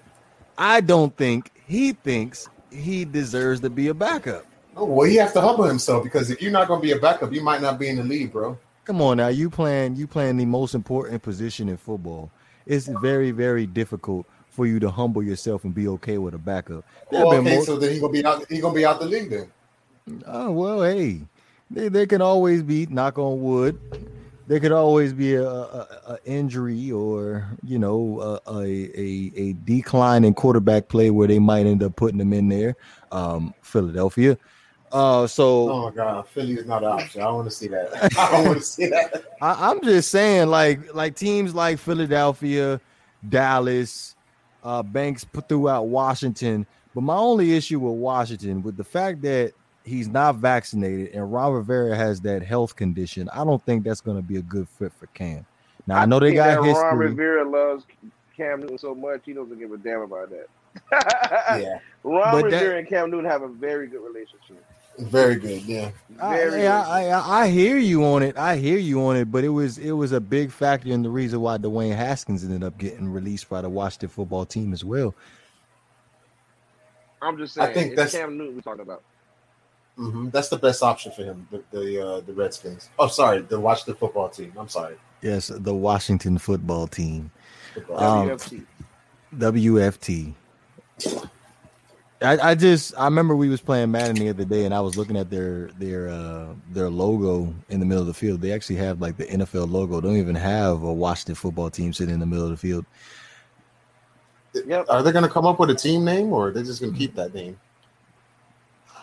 [0.57, 4.45] I don't think he thinks he deserves to be a backup.
[4.77, 6.99] Oh, well, he has to humble himself because if you're not going to be a
[6.99, 8.57] backup, you might not be in the league, bro.
[8.83, 12.29] Come on now, you playing you playing the most important position in football.
[12.65, 16.85] It's very very difficult for you to humble yourself and be okay with a backup.
[17.09, 18.45] There have Well, okay, so then he gonna be out.
[18.49, 19.51] He gonna be out the league then.
[20.27, 21.21] Oh well, hey,
[21.71, 23.79] they, there can always be knock on wood.
[24.47, 30.23] There could always be a, a, a injury or you know a, a a decline
[30.23, 32.75] in quarterback play where they might end up putting them in there.
[33.11, 34.37] Um, Philadelphia.
[34.91, 37.21] Uh, so Oh my God, Philly is not an option.
[37.21, 38.13] I want to see that.
[38.17, 39.25] I want to see that.
[39.41, 42.79] I, I'm just saying, like like teams like Philadelphia,
[43.27, 44.15] Dallas,
[44.63, 46.67] uh, Banks put throughout Washington.
[46.93, 49.53] But my only issue with Washington, with the fact that
[49.85, 54.17] he's not vaccinated and Ron Rivera has that health condition, I don't think that's going
[54.17, 55.45] to be a good fit for Cam.
[55.87, 56.83] Now I know they got history.
[56.83, 56.97] Ron.
[56.97, 57.85] Rivera loves
[58.35, 60.47] Cam Newton so much he doesn't give a damn about that.
[61.61, 64.63] Yeah, Ron But that- Rivera and Cam Newton have a very good relationship.
[64.97, 65.61] very good.
[65.63, 68.37] Yeah, I, Very I, I, I- I hear you on it.
[68.37, 71.09] I hear you on it, but it was it was a big factor in the
[71.09, 75.13] reason why Dwayne Haskins ended up getting released by the Washington football team as well.
[77.21, 79.03] I'm just saying, I think it's that's- Cam Newton we're talking about.
[79.95, 81.47] Hmm that's the best option for him.
[81.51, 82.89] The the, uh, the Redskins.
[82.99, 84.53] Oh, sorry, the Washington football team.
[84.57, 84.95] I'm sorry.
[85.21, 87.31] Yes, the Washington football team.
[87.73, 88.03] Football.
[88.03, 88.65] Um, WFT.
[89.37, 90.33] WFT.
[92.21, 94.97] I, I just I remember we was playing Madden the other day and I was
[94.97, 98.41] looking at their their uh their logo in the middle of the field.
[98.41, 99.99] They actually have like the NFL logo.
[99.99, 102.85] They don't even have a Washington football team sitting in the middle of the field.
[104.53, 104.85] Yep.
[104.89, 106.93] Are they going to come up with a team name, or are they just going
[106.93, 107.59] to keep that name?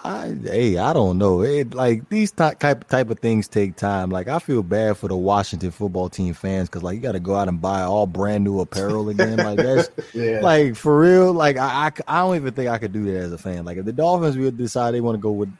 [0.04, 1.42] I hey, I don't know.
[1.42, 4.10] It like these type type of things take time.
[4.10, 7.20] Like I feel bad for the Washington football team fans because like you got to
[7.20, 9.38] go out and buy all brand new apparel again.
[9.38, 11.32] Like that's Yeah, like for real.
[11.32, 13.64] Like I I don't even think I could do that as a fan.
[13.64, 15.52] Like if the Dolphins would decide they want to go with,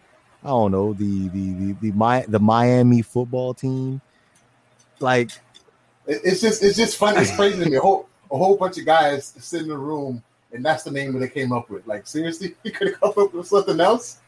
[0.42, 4.00] I don't know the the the the, Mi- the Miami football team.
[4.98, 5.30] Like
[6.06, 7.16] it's just it's just fun.
[7.16, 7.76] It's crazy to me.
[7.76, 10.20] A whole a whole bunch of guys sit in a room,
[10.52, 11.86] and that's the name that they came up with.
[11.86, 14.18] Like seriously, you could have come up with something else.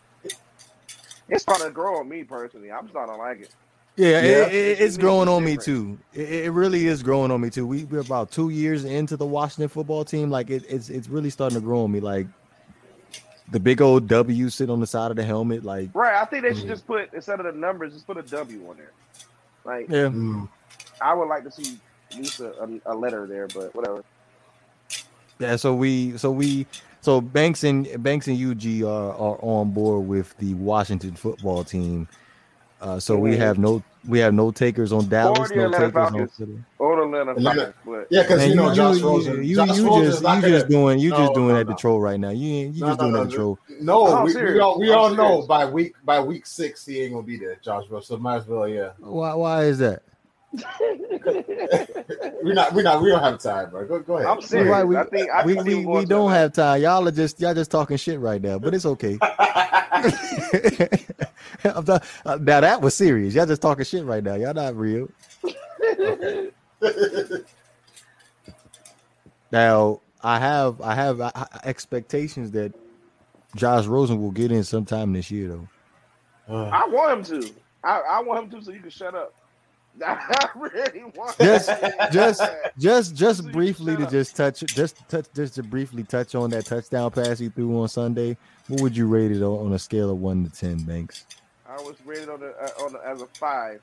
[1.28, 2.70] It's starting to grow on me personally.
[2.70, 3.54] I'm starting to like it.
[3.96, 4.18] yeah, Yeah.
[4.18, 5.98] it- it- It's it's growing on me too.
[6.12, 7.66] It, it really is growing on me too.
[7.66, 10.30] We, we're about two years into the Washington football team.
[10.30, 12.00] Like it, it's it's really starting to grow on me.
[12.00, 12.26] Like
[13.50, 15.64] the big old W sit on the side of the helmet.
[15.64, 16.14] Like Right.
[16.14, 16.68] I think they should Mhm.
[16.68, 18.92] just put instead of the numbers, just put a W on there.
[19.64, 20.48] Like yeah, Mm.
[21.00, 21.78] I would like to see
[22.10, 24.02] at least a, a, a letter there, but whatever.
[25.38, 26.66] Yeah, so we so we
[27.04, 32.08] so Banks and Banks and UG are, are on board with the Washington football team.
[32.80, 36.10] Uh, so we have no we have no takers on Dallas, no Atlanta takers on
[36.12, 36.30] Falcons.
[36.38, 36.64] Philly.
[36.78, 39.44] Or Atlanta Atlanta- Falcons, but Yeah, because you know Josh you, Rosen.
[39.44, 41.74] You, Josh you Rosen's just you just doing you just doing no, that no.
[41.74, 42.30] to troll right now.
[42.30, 43.58] You ain't you No, just no, doing no, that to troll.
[43.80, 47.12] No, we, we all we I'm all know by week by week six he ain't
[47.12, 48.16] gonna be there, Josh Rosen.
[48.16, 48.92] So might as well, yeah.
[48.98, 50.02] Why why is that?
[52.42, 53.86] We're not, we're not, we don't have time, bro.
[53.86, 54.28] Go, go ahead.
[54.28, 54.70] I'm serious.
[54.70, 56.82] Why we, I think I we, we, we're we going to don't have time.
[56.82, 59.18] Y'all are just y'all just talking shit right now, but it's okay.
[61.64, 63.34] I'm not- uh, now that was serious.
[63.34, 64.34] Y'all just talking shit right now.
[64.34, 65.08] Y'all not real.
[69.52, 71.30] Now I have I have uh,
[71.64, 72.72] expectations that
[73.56, 75.68] Josh Rosen will get in sometime this year though.
[76.48, 77.52] Uh, I want him to.
[77.82, 79.34] I, I want him to so you can shut up.
[80.04, 82.08] I really want Just- him to.
[82.10, 82.42] just-
[82.78, 86.66] Just just So briefly to just touch just touch just to briefly touch on that
[86.66, 88.36] touchdown pass he threw on Sunday.
[88.68, 91.26] What would you rate it on, on a scale of one to ten, Banks?
[91.68, 93.80] I was rated on the, uh, on the, as a five.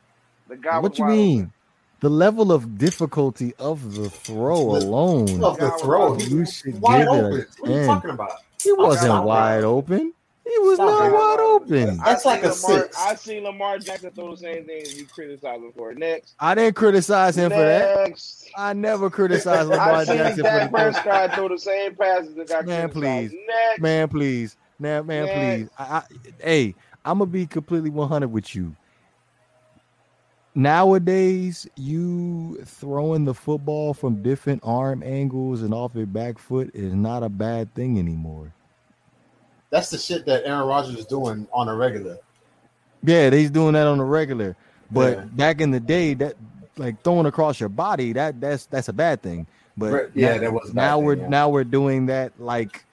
[0.47, 1.39] The guy What was you mean?
[1.41, 1.53] open.
[2.01, 5.43] The level of difficulty of the throw alone.
[5.43, 7.45] of the God, throw, you should wide give it a open.
[7.59, 8.31] What are you talking about?
[8.61, 9.27] He wasn't Stop it.
[9.27, 10.13] wide open.
[10.53, 11.13] He was Stop not it.
[11.13, 11.99] wide open.
[12.01, 12.97] I That's seen like a Lamar, six.
[12.99, 15.93] I seen Lamar Jackson throw the same thing you criticize him for.
[15.93, 16.35] Next.
[16.39, 18.11] I didn't criticize him for that.
[18.57, 20.93] I never criticized Lamar I seen Jackson Dak for that.
[20.93, 23.31] Prescott throw the same passes that got Man, criticized.
[23.31, 23.39] please.
[23.47, 23.81] Next.
[23.81, 24.57] Man, please.
[24.79, 25.69] Man, man, Next.
[25.69, 25.69] please.
[25.79, 26.03] I, I,
[26.43, 26.75] hey,
[27.05, 28.75] I'm gonna be completely 100 with you.
[30.53, 36.93] Nowadays, you throwing the football from different arm angles and off your back foot is
[36.93, 38.53] not a bad thing anymore.
[39.71, 42.17] That's the shit that Aaron Rodgers is doing on a regular.
[43.03, 44.55] Yeah, he's doing that on a regular.
[44.91, 45.23] But Yeah.
[45.31, 46.35] back in the day, that
[46.77, 49.47] like throwing across your body, that that's that's a bad thing.
[49.77, 51.27] But Right, yeah, now, that was a bad now thing, we're yeah.
[51.29, 52.83] now we're doing that like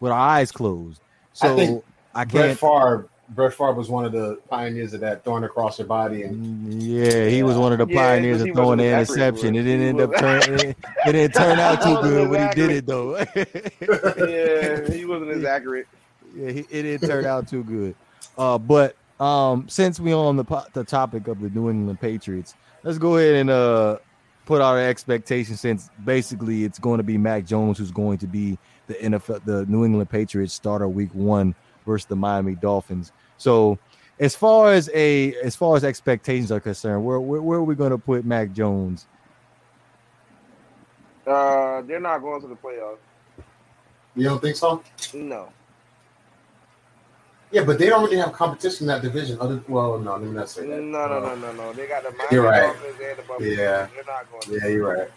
[0.00, 1.00] with our eyes closed.
[1.32, 1.84] So I, think
[2.14, 2.30] Brett can't.
[2.32, 6.22] Brett Favre, Brett Favre was one of the pioneers of that throwing across your body,
[6.22, 9.56] and Yeah, he was one of the pioneers he of throwing the wasn't interception.
[9.56, 10.74] It didn't end up turning.
[11.06, 13.16] It, it didn't turn out too good wasn't when he did it though.
[14.86, 15.86] yeah, he wasn't as accurate.
[16.36, 17.94] Yeah, he, it didn't turn out too good.
[18.36, 22.54] Uh, but um, since we on the po- the topic of the New England Patriots,
[22.82, 23.98] let's go ahead and uh
[24.44, 25.60] put our expectations.
[25.60, 29.66] Since basically it's going to be Mac Jones who's going to be the NFL, the
[29.66, 33.12] New England Patriots starter Week One versus the Miami Dolphins.
[33.38, 33.78] So.
[34.18, 37.74] As far as a as far as expectations are concerned, where where, where are we
[37.74, 39.06] going to put Mac Jones?
[41.26, 42.96] Uh, they're not going to the playoffs.
[44.14, 44.82] you don't think so?
[45.12, 45.50] No.
[47.50, 49.38] Yeah, but they don't really have competition in that division.
[49.40, 50.82] Other, well, no, let me not say that.
[50.82, 51.52] no, no, no, no.
[51.52, 51.72] No.
[51.72, 52.62] They got the Miami You're right.
[52.62, 53.48] Dolphins and the Buffalo.
[53.48, 53.88] Yeah.
[53.94, 54.42] They're not going.
[54.42, 55.08] To Yeah, you're right.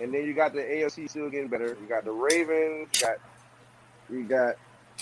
[0.00, 1.76] And then you got the AFC still getting better.
[1.80, 2.88] You got the Ravens.
[2.94, 3.16] You got
[4.10, 4.56] you got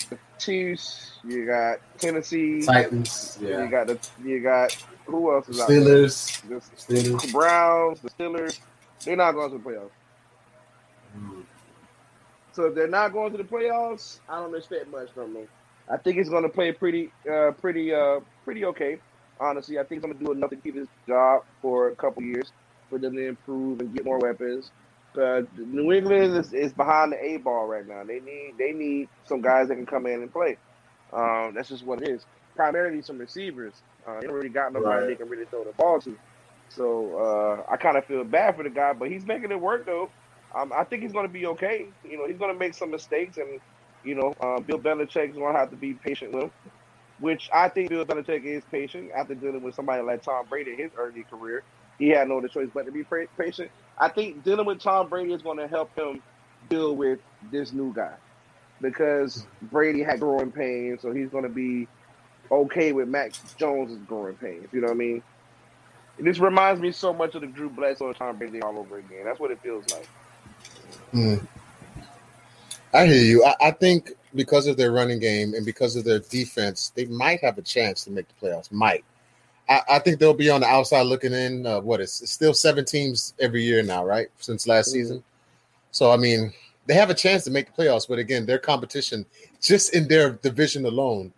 [0.09, 1.11] the Chiefs.
[1.23, 2.61] You got Tennessee.
[2.61, 3.63] Titans, Yeah.
[3.63, 5.79] You got the you got who else is out there?
[5.81, 7.31] Steelers, The Steelers.
[7.31, 8.59] Browns, the Steelers.
[9.03, 9.91] They're not going to the playoffs.
[11.17, 11.43] Mm.
[12.53, 15.47] So if they're not going to the playoffs, I don't expect much from them.
[15.89, 18.97] I think he's going to play pretty, uh, pretty, uh, pretty okay.
[19.39, 22.23] Honestly, I think it's going to do enough to keep his job for a couple
[22.23, 22.51] years
[22.89, 24.71] for them to improve and get more weapons.
[25.13, 28.03] But New England is, is behind the A ball right now.
[28.03, 30.57] They need they need some guys that can come in and play.
[31.13, 32.25] Um, that's just what it is.
[32.55, 33.73] Primarily some receivers.
[34.07, 35.07] Uh, they don't really got nobody Right.
[35.07, 36.17] they can really throw the ball to.
[36.69, 39.85] So uh, I kind of feel bad for the guy, but he's making it work
[39.85, 40.09] though.
[40.53, 41.85] Um, I think he's going to be okay.
[42.09, 43.59] You know, he's going to make some mistakes, and
[44.05, 46.51] you know, um, Bill Belichick's going to have to be patient with him.
[47.19, 50.77] Which I think Bill Belichick is patient after dealing with somebody like Tom Brady in
[50.77, 51.63] his early career.
[51.97, 53.05] He had no other choice but to be
[53.37, 53.71] patient.
[53.97, 56.21] I think dealing with Tom Brady is going to help him
[56.69, 57.19] deal with
[57.51, 58.15] this new guy
[58.81, 61.87] because Brady had growing pains, so he's going to be
[62.51, 64.67] okay with Max Jones' growing pains.
[64.73, 65.23] You know what I mean?
[66.19, 69.25] This reminds me so much of the Drew Bledsoe Tom Brady all over again.
[69.25, 70.07] That's what it feels like.
[71.13, 71.47] Mm.
[72.95, 73.45] I hear you.
[73.45, 77.41] I, I think because of their running game and because of their defense, they might
[77.41, 78.71] have a chance to make the playoffs.
[78.71, 79.05] Might.
[79.69, 81.65] I, I think they'll be on the outside looking in.
[81.65, 84.27] Uh, what is it's still seven teams every year now, right?
[84.39, 84.93] Since last Mhm.
[84.93, 85.23] season.
[85.91, 86.53] So I mean,
[86.87, 89.25] they have a chance to make the playoffs, but again, their competition
[89.61, 91.33] just in their division alone,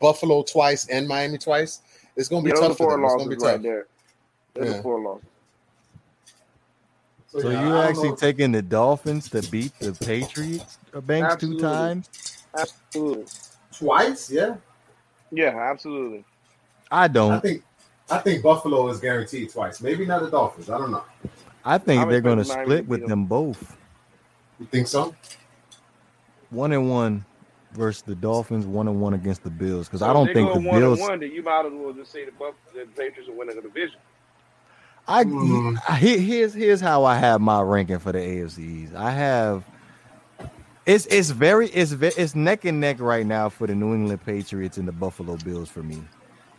[0.00, 1.80] Buffalo twice and Miami twice,
[2.16, 3.04] it's going to be Yeah, tough for them.
[3.04, 3.52] It's going to be tough.
[3.52, 3.86] right there.
[4.54, 4.82] Those Yeah.
[4.82, 5.29] four losses.
[7.32, 8.16] So yeah, you I actually know.
[8.16, 12.10] taking the Dolphins to beat the Patriots uh, Banks two times?
[12.58, 13.26] Absolutely.
[13.72, 14.30] twice?
[14.30, 14.56] Yeah,
[15.30, 16.24] Yeah, absolutely.
[16.90, 17.32] I I don't.
[17.32, 17.62] I think
[18.10, 19.80] I think Buffalo is guaranteed twice.
[19.80, 20.68] Maybe not the Dolphins.
[20.68, 21.04] I don't know.
[21.64, 23.76] I think I'm they're going to split with them both.
[24.58, 25.14] You think so?
[26.50, 27.24] One and one.
[27.72, 29.86] versus the Dolphins, one and one against the Bills.
[29.86, 30.98] Because So I don't they think go the one Bills.
[30.98, 33.54] and one, then you might as well just say the Buff, the Patriots are winning
[33.54, 34.00] the division.
[35.08, 35.78] I Mm.
[35.88, 38.94] I- here's here's how I have my ranking for the AFCs.
[38.94, 39.64] I have
[40.86, 44.78] it's it's very it's it's neck and neck right now for the New England Patriots
[44.78, 46.02] and the Buffalo Bills for me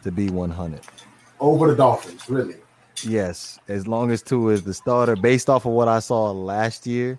[0.04, 0.82] to be 100.
[1.40, 2.56] Over the Dolphins, really.
[3.04, 6.86] Yes, as long as Tua is the starter, based off of what I saw last
[6.86, 7.18] year,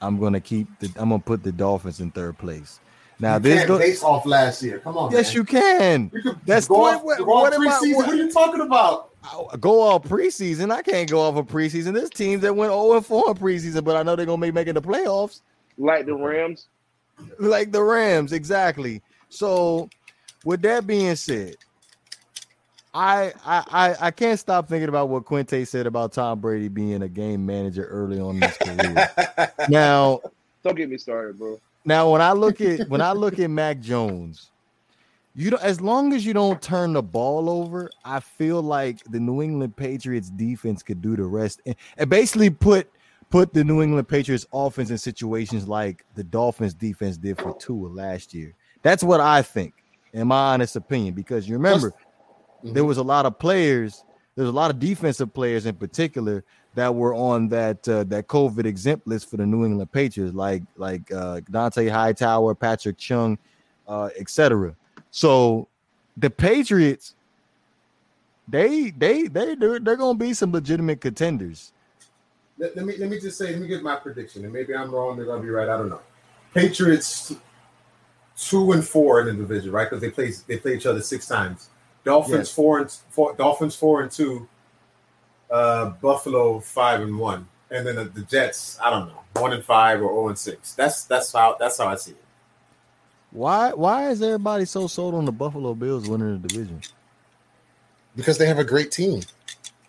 [0.00, 2.80] I'm gonna keep the I'm gonna put the Dolphins in third place.
[3.18, 4.78] Now you this can't go, base off last year.
[4.78, 5.34] Come on, yes man.
[5.36, 6.10] you can.
[6.14, 8.14] You could That's go what- off, what- go what off am I- what- what are
[8.14, 9.09] you talking about?
[9.22, 10.70] I- go all preseason.
[10.70, 11.94] I can't go off of preseason.
[11.94, 14.52] There's teams that went 0 and 4 in preseason, but I know they're gonna be
[14.52, 15.40] making the playoffs.
[15.78, 16.68] Like the Rams,
[17.38, 19.02] like the Rams, exactly.
[19.28, 19.88] So,
[20.44, 21.56] with that being said,
[22.92, 27.02] I I I, I can't stop thinking about what Quinte said about Tom Brady being
[27.02, 29.10] a game manager early on in his career.
[29.68, 30.20] now,
[30.64, 31.60] don't get me started, bro.
[31.84, 34.50] now when I look at when I look at Mac Jones,
[35.34, 39.20] you don't as long as you don't turn the ball over, I feel like the
[39.20, 42.90] New England Patriots defense could do the rest and, and basically put
[43.30, 47.88] put the New England Patriots offense in situations like the Dolphins defense did for Tua
[47.88, 48.54] last year.
[48.82, 49.74] That's what I think,
[50.12, 51.92] in my honest opinion, because you remember
[52.64, 54.04] there was a lot of players,
[54.34, 58.64] there's a lot of defensive players in particular that were on that uh, that COVID
[58.64, 63.38] exempt list for the New England Patriots, like like uh, Dante Hightower, Patrick Chung,
[63.86, 64.74] uh, etc.
[65.10, 65.68] So
[66.16, 67.14] the Patriots,
[68.48, 71.72] they they they they're, they're going to be some legitimate contenders.
[72.58, 74.90] Let, let me let me just say, let me give my prediction, and maybe I'm
[74.90, 75.18] wrong.
[75.18, 75.68] Maybe I'll be right.
[75.68, 76.00] I don't know.
[76.52, 77.34] Patriots
[78.36, 79.88] two and four in the division, right?
[79.88, 81.68] Because they play they play each other six times.
[82.04, 82.52] Dolphins Yes.
[82.52, 83.34] four and four.
[83.34, 84.48] Dolphins four and two.
[85.50, 88.78] Uh, Buffalo five and one, and then the, the Jets.
[88.82, 90.74] I don't know, one and five or zero and six.
[90.74, 92.24] That's that's how that's how I see it.
[93.32, 96.80] Why why is everybody so sold on the Buffalo Bills winning the division?
[98.16, 99.22] because they have a great team,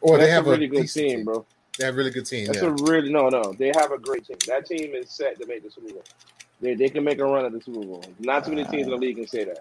[0.02, 1.46] or That's they have a really good decent team, bro.
[1.78, 2.48] They have a really good team.
[2.48, 2.70] That's yeah.
[2.70, 3.54] a really no, no.
[3.54, 4.38] They have a great team.
[4.48, 6.04] That team is set to make the Super Bowl.
[6.60, 8.04] They they can make a run at the Super Bowl.
[8.20, 9.00] Not too many teams in the ah.
[9.00, 9.60] league can say that.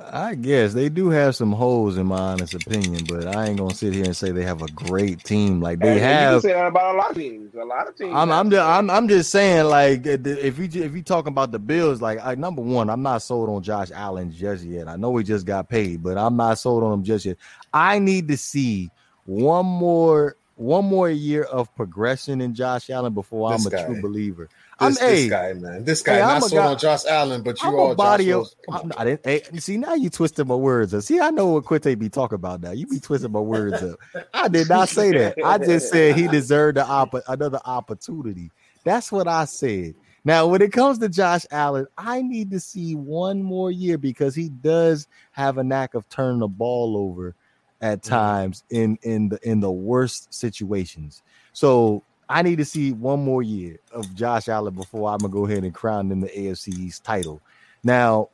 [0.00, 3.74] I guess they do have some holes in my honest opinion, but I ain't gonna
[3.74, 5.60] sit here and say they have a great team.
[5.60, 6.32] Like they And you have.
[6.34, 7.52] can say that about a lot of teams.
[7.54, 8.12] A lot of teams.
[8.14, 11.50] I'm I'm just, I'm I'm just saying like uh, if you if you talking about
[11.50, 14.86] the Bills like I, number one I'm not sold on Josh Allen just yet.
[14.86, 17.36] I know he just got paid, but I'm not sold on him just yet.
[17.74, 18.90] I need to see
[19.24, 23.84] one more one more year of progression in Josh Allen before This I'm a guy.
[23.86, 24.48] true believer.
[24.80, 25.84] I'm This, hey, guy, man.
[25.84, 28.92] This guy Hey, not sold on Josh Allen, but you I'm all body Josh of.
[28.96, 31.02] I didn't, hey, see now you twisted my words up.
[31.02, 32.70] See, I know what Quinte be talking about now.
[32.70, 33.98] You be twisting my words up.
[34.34, 35.36] I did not say that.
[35.44, 38.50] I just said he deserved opp- another opportunity.
[38.84, 39.94] That's what I said.
[40.24, 44.34] Now, when it comes to Josh Allen, I need to see one more year because
[44.34, 47.34] he does have a knack of turning the ball over
[47.80, 48.10] at Mm-hmm.
[48.10, 51.22] times in in the in the worst situations.
[51.52, 55.46] So I need to see one more year of Josh Allen before I'm gonna go
[55.46, 57.40] ahead and crown him the AFC East title.
[57.82, 58.28] Now,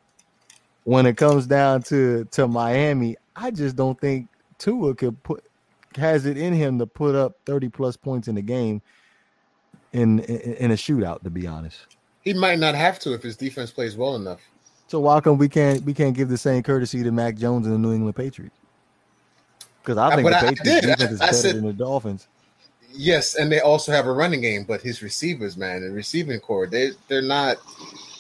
[0.85, 4.29] when it comes down to to Miami, I just don't think
[4.59, 5.45] Tua could put
[5.97, 8.83] has it in him to put up 30 plus points in the game
[9.93, 11.23] in in, in a shootout.
[11.23, 14.41] To be honest, He might not have to if his defense plays well enough.
[14.89, 17.75] so why come we can't we can't give the same courtesy to Mac Jones and
[17.75, 18.57] the New England Patriots?
[19.83, 20.83] Because I think but the I Patriots did.
[20.99, 22.27] defense is I better said- than the Dolphins.
[22.97, 26.67] Yes, and they also have a running game, but his receivers, man, the receiving corps,
[26.67, 27.57] they they're not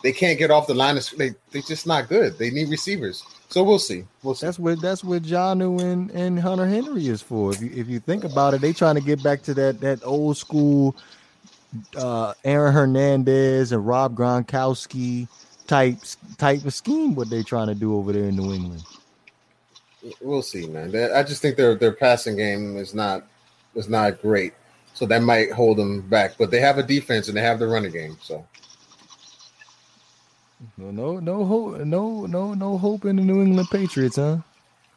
[0.03, 2.39] they can't get off the line of they they're just not good.
[2.39, 3.25] They need receivers.
[3.49, 4.05] So we'll see.
[4.23, 4.47] We'll see.
[4.47, 7.53] That's what that's what Jonnu and, and Hunter Henry is for.
[7.53, 10.05] If you if you think about it, they trying to get back to that that
[10.05, 10.97] old school
[11.97, 15.29] uh Aaron Hernandez and Rob Gronkowski
[15.67, 15.99] type
[16.37, 18.83] type of scheme what they trying to do over there in New England.
[20.21, 20.95] We'll see, man.
[21.15, 23.25] I just think their their passing game is not
[23.75, 24.53] is not great.
[24.95, 26.37] So that might hold them back.
[26.39, 28.17] But they have a defense and they have the running game.
[28.23, 28.47] So
[30.79, 34.39] No no no hope no no no hope in the New England Patriots, huh?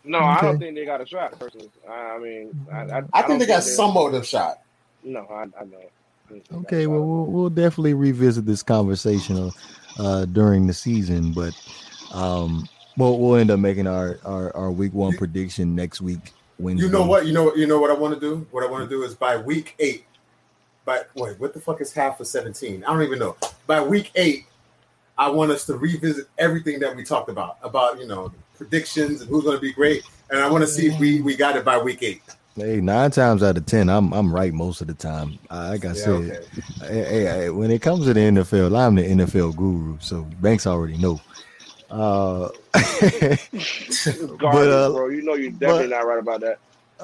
[0.04, 1.38] No, I don't think they got a shot.
[1.40, 4.58] Personally, I, I mean, I, I, I don't think they got they're- somewhat of shot.
[5.04, 5.76] No, I, I don't.
[5.76, 6.92] I think they got a Okay, shot.
[6.92, 9.54] well we'll, we'll definitely revisit this conversation
[9.98, 11.56] uh during the season, but
[12.12, 16.37] um we'll we'll end up making our our, our week one prediction next week.
[16.60, 16.86] Wednesday.
[16.88, 17.26] You know what?
[17.26, 18.48] You know you know what I want to do.
[18.52, 20.06] What I want to do is by week eight.
[20.86, 22.84] By wait, what the fuck is half of seventeen?
[22.84, 23.36] I don't even know.
[23.66, 24.46] By week eight,
[25.18, 29.30] I want us to revisit everything that we talked about about you know predictions and
[29.30, 31.66] who's going to be great, and I want to see if we we got it
[31.66, 32.22] by week eight.
[32.56, 35.38] Hey, nine times out of ten, I'm I'm right most of the time.
[35.52, 36.40] Like I Yeah, said, okay.
[36.82, 40.66] hey, hey, hey, when it comes to the NFL, I'm the NFL guru, so Banks
[40.66, 41.22] already know.
[41.90, 42.50] Uh,
[44.38, 45.10] garbage, uh, bro.
[45.10, 46.60] You know you're definitely but- not right about that.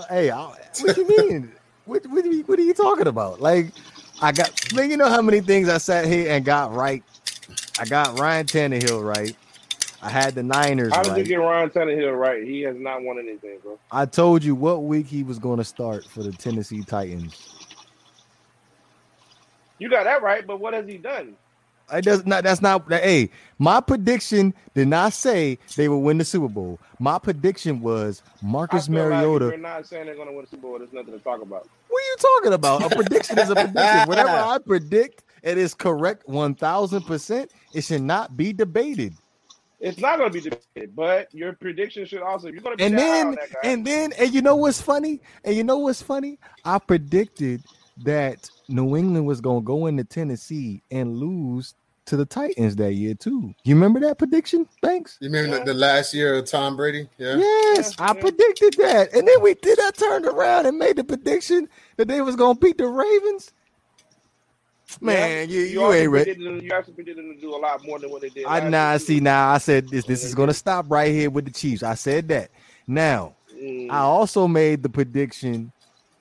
[0.09, 1.51] hey, I, what you mean?
[1.86, 3.41] what, what, are you, what are you talking about?
[3.41, 3.67] Like,
[4.21, 7.03] I got, man, you know how many things I sat here and got right?
[7.79, 9.36] I got Ryan Tannehill right.
[10.01, 11.25] I had the Niners How did you right.
[11.25, 12.43] get Ryan Tannehill right?
[12.43, 13.79] He has not won anything, bro.
[13.91, 17.53] I told you what week he was going to start for the Tennessee Titans.
[19.79, 21.36] You got that right, but what has he done?
[21.93, 22.43] I does not.
[22.43, 22.87] That's not.
[22.89, 23.29] That hey,
[23.59, 26.79] my prediction did not say they would win the Super Bowl.
[26.99, 29.45] My prediction was Marcus Mariota.
[29.45, 30.79] Like you're not saying they're going to win the Super Bowl.
[30.79, 31.69] There's nothing to talk about.
[31.87, 32.91] What are you talking about?
[32.91, 34.01] A prediction is a prediction.
[34.07, 37.51] Whatever I predict, it is correct one thousand percent.
[37.73, 39.13] It should not be debated.
[39.79, 42.47] It's not going to be debated, but your prediction should also.
[42.47, 44.41] You're going to be And that high on then, that guy, and then, and you
[44.41, 45.21] know what's funny?
[45.43, 46.39] And you know what's funny?
[46.63, 47.61] I predicted
[47.97, 51.75] that New England was gonna go into Tennessee and lose
[52.06, 53.54] to the Titans that year too.
[53.64, 54.68] You remember that prediction?
[54.82, 55.18] Thanks.
[55.22, 57.08] You remember the, the last year of Tom Brady?
[57.18, 57.38] Yeah.
[57.38, 58.22] Yes, Yeah, I yeah.
[58.22, 59.80] predicted that, and then we did.
[59.80, 63.51] I turned around and made the prediction that they was gonna beat the Ravens.
[65.01, 66.26] Man, you, you, also ain't ready.
[66.36, 68.45] predicted them- You actually predicted them to do a lot more than what they did.
[68.45, 68.99] I last now year.
[68.99, 69.49] see now.
[69.49, 70.06] I said this.
[70.06, 71.84] This is gonna stop right here with the Chiefs.
[71.84, 72.51] I said that.
[72.88, 73.89] Now Mm.
[73.91, 75.72] I also made the prediction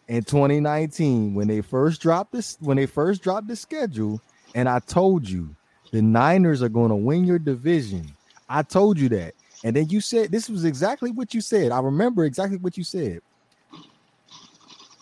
[0.06, 4.20] in 2019 when they first dropped this when they first dropped the schedule,
[4.54, 5.56] and I told you
[5.92, 8.16] the Niners are going to win your division.
[8.48, 11.70] I told you that, and then you said this was exactly what you said.
[11.70, 13.20] I remember exactly what you said.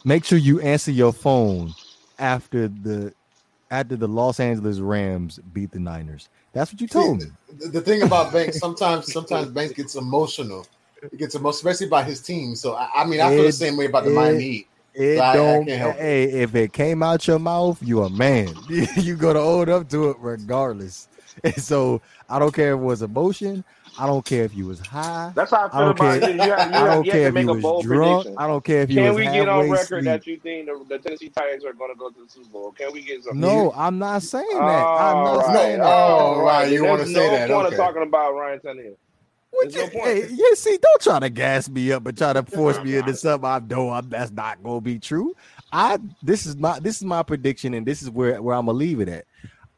[0.04, 1.74] Make sure you answer your phone
[2.18, 3.12] after the
[3.70, 6.28] after the Los Angeles Rams beat the Niners.
[6.52, 7.26] That's what you told me.
[7.58, 10.66] The, the thing about Banks, sometimes sometimes Banks gets emotional.
[11.10, 12.54] He gets emotional, especially by his team.
[12.56, 15.02] So I, I mean, I feel the same way about the it- Miami Heat.
[15.02, 15.66] It I- I don't.
[15.66, 16.00] can't help it.
[16.00, 18.48] hey, if it came out your mouth, you a man.
[18.68, 21.08] you gonna hold up to it regardless.
[21.44, 23.64] And so I don't care if it was emotion.
[23.98, 25.32] I don't care if you was high.
[25.34, 26.34] That's how I I feel don't about it.
[26.34, 28.24] You have, you I don't care if you was drunk.
[28.24, 28.34] prediction.
[28.36, 30.04] I don't care if you Can we get on record asleep.
[30.04, 32.72] that you think the, the Tennessee Titans are going to go to the Super Bowl?
[32.72, 33.40] Can we get some?
[33.40, 34.58] No, I'm not saying that.
[34.58, 35.54] I'm not right.
[35.56, 35.86] saying that.
[35.86, 37.76] Oh, right, you wanna say no that, point okay.
[37.76, 38.96] of talking about Ryan Tannehill.
[39.50, 40.24] What There's you, no point.
[40.24, 43.14] hey, yeah, see, don't try to gas me up and try to force me into
[43.16, 45.34] something I know I'm, that's not gonna be true.
[45.72, 48.78] I this is my this is my prediction, and this is where where I'm gonna
[48.78, 49.24] leave it at.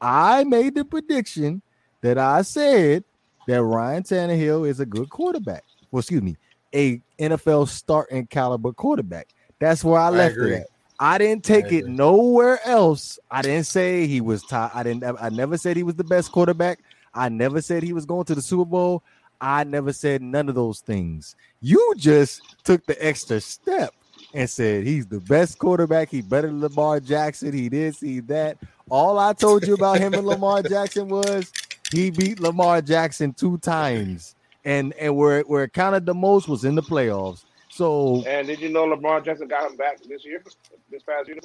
[0.01, 1.62] I made the prediction
[2.03, 3.05] that I said
[3.47, 5.64] that Ryan Tannehill is a good quarterback.
[5.91, 6.37] Well, excuse me,
[6.75, 9.29] a NFL starting caliber quarterback.
[9.59, 10.55] That's where I I left agree.
[10.55, 10.66] it at.
[10.99, 13.18] I didn't take it nowhere else.
[13.31, 14.75] I didn't say he was top.
[14.75, 15.05] I didn't.
[15.20, 16.81] I never said he was the best quarterback.
[17.14, 19.03] I never said he was going to the Super Bowl.
[19.43, 21.34] I never said none of those things.
[21.61, 23.93] You just took the extra step
[24.32, 26.11] and said he's the best quarterback.
[26.11, 27.53] He better than Lamar Jackson.
[27.53, 28.57] He did see that.
[28.88, 31.53] All I told you about him and Lamar Jackson was
[31.90, 36.64] he beat Lamar Jackson two times, and and where where it counted the most was
[36.64, 37.45] in the playoffs.
[37.68, 40.40] So And did you know Lamar Jackson got him back this year,
[40.88, 41.38] this past year?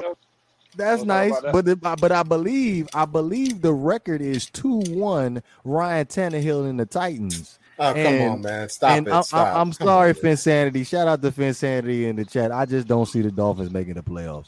[0.75, 6.05] That's nice, about but but I believe I believe the record is two one Ryan
[6.05, 7.57] Tannehill and the Titans.
[7.79, 8.69] Oh, come And- on, man.
[8.69, 9.13] Stop and it.
[9.13, 9.47] I, Stop.
[9.55, 10.21] am Come sorry, on, man.
[10.21, 10.83] Finsanity.
[10.83, 12.51] Shout out to Finsanity in the chat.
[12.51, 14.47] I just don't see the Dolphins making the playoffs.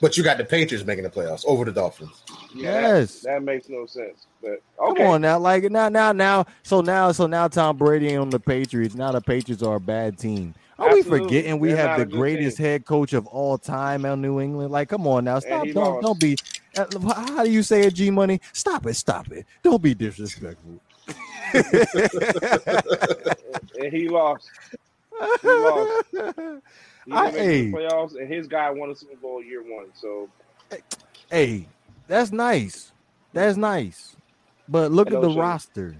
[0.00, 2.10] But you got the Patriots making the playoffs over the Dolphins.
[2.54, 3.20] Yeah, that- Yes.
[3.20, 4.26] that, makes no sense.
[4.42, 6.46] But Come on now, like now, now, now.
[6.64, 8.96] So now, so now, Tom Brady on the Patriots.
[8.96, 10.54] Now the Patriots are a bad team.
[10.80, 12.66] Are we forgetting we They're have the greatest team.
[12.66, 14.72] head coach of all time in New England?
[14.72, 15.64] Like, come on now, stop!
[15.66, 16.02] Don't lost.
[16.02, 16.36] don't be.
[16.76, 16.86] uh,
[17.36, 18.40] How do you say it, G Money?
[18.52, 18.94] Stop it!
[18.94, 19.46] Stop it!
[19.62, 20.80] Don't be disrespectful.
[23.78, 24.48] And he lost.
[25.42, 26.04] He lost.
[27.04, 27.70] He I- hey.
[27.70, 29.86] the playoffs, and his guy won the Super Bowl year one.
[29.94, 30.28] So
[31.30, 31.66] hey,
[32.06, 32.92] that's nice.
[33.32, 34.14] That's nice.
[34.68, 35.38] But look at the Shane.
[35.38, 35.96] roster.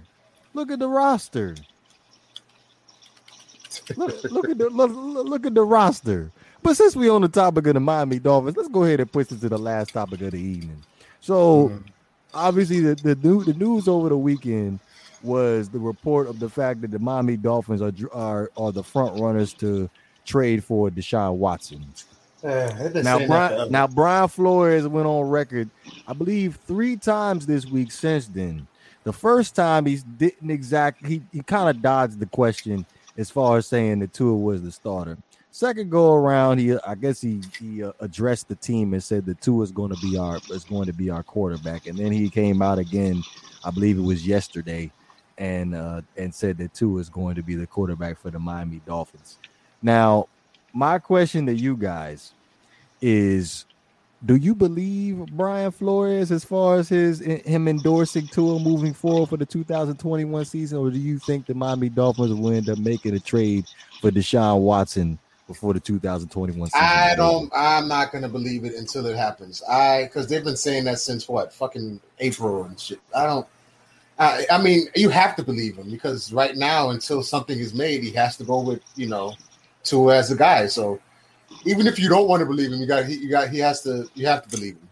[0.53, 1.55] Look at the roster.
[3.97, 6.31] Look, look at the look, look look at the roster.
[6.61, 9.29] But since we on the topic of the Miami Dolphins, let's go ahead and push
[9.31, 10.81] it to the last topic of the evening.
[11.19, 11.83] So Mhm.
[12.33, 14.79] obviously the the, new, the news over the weekend
[15.23, 19.19] was the report of the fact that the Miami Dolphins are are are the front
[19.19, 19.89] runners to
[20.25, 21.85] trade for Deshaun Watson.
[22.43, 25.69] Now, Brian, now Brian Flores went on record,
[26.07, 28.67] I believe, three times this week since then.
[29.05, 32.85] The first time he didn't exactly, he, he kind of dodged the question
[33.17, 35.17] as far as saying that Tua was the starter.
[35.51, 39.39] Second go around, he I guess he he uh, addressed the team and said that
[39.39, 41.85] Tua is going to be our is going to be our quarterback.
[41.85, 43.21] And then he came out again,
[43.63, 44.91] I believe it was yesterday,
[45.37, 48.81] and uh, and said that Tua is going to be the quarterback for the Miami
[48.85, 49.37] Dolphins.
[49.81, 50.27] Now,
[50.73, 52.33] my question to you guys
[53.01, 53.65] is
[54.25, 59.37] do you believe Brian Flores as far as his him endorsing Tua moving forward for
[59.37, 63.19] the 2021 season, or do you think the Miami Dolphins will end up making a
[63.19, 63.65] trade
[63.99, 66.81] for Deshaun Watson before the 2021 season?
[66.81, 67.51] I don't.
[67.53, 69.61] I'm not going to believe it until it happens.
[69.69, 73.01] I because they've been saying that since what fucking April and shit.
[73.13, 73.47] I don't.
[74.19, 78.03] I, I mean, you have to believe him because right now, until something is made,
[78.03, 79.35] he has to go with you know,
[79.83, 80.67] Tua as a guy.
[80.67, 80.99] So
[81.65, 83.81] even if you don't want to believe him, you got he you got he has
[83.81, 84.89] to you have to believe him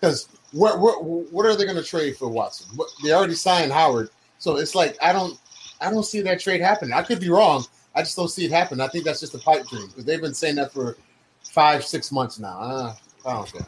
[0.00, 2.66] because what what what are they going to trade for Watson?
[2.76, 5.38] What, they already signed Howard, so it's like I don't
[5.80, 6.92] I don't see that trade happening.
[6.92, 7.64] I could be wrong.
[7.94, 8.80] I just don't see it happen.
[8.80, 10.96] I think that's just a pipe dream because they've been saying that for
[11.42, 12.60] five six months now.
[12.60, 12.94] Uh,
[13.26, 13.66] I don't care.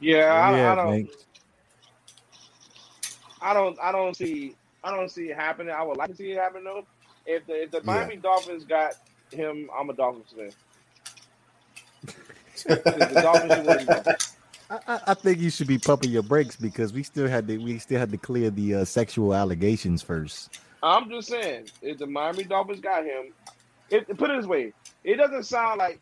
[0.00, 0.90] Yeah, I, yeah, I don't.
[0.90, 1.24] Thanks.
[3.40, 3.78] I don't.
[3.80, 4.54] I don't see.
[4.82, 5.74] I don't see it happening.
[5.76, 6.84] I would like to see it happen though.
[7.26, 8.20] If the if the Miami yeah.
[8.22, 8.94] Dolphins got
[9.32, 10.50] him, I'm a Dolphins fan.
[12.66, 14.28] the Dolphins
[14.70, 17.78] I, I, think you should be pumping your brakes because we still had to we
[17.78, 20.60] still had to clear the uh, sexual allegations first.
[20.82, 23.32] I'm just saying, if the Miami Dolphins got him,
[23.90, 24.72] if, put it this way,
[25.04, 26.00] it doesn't sound like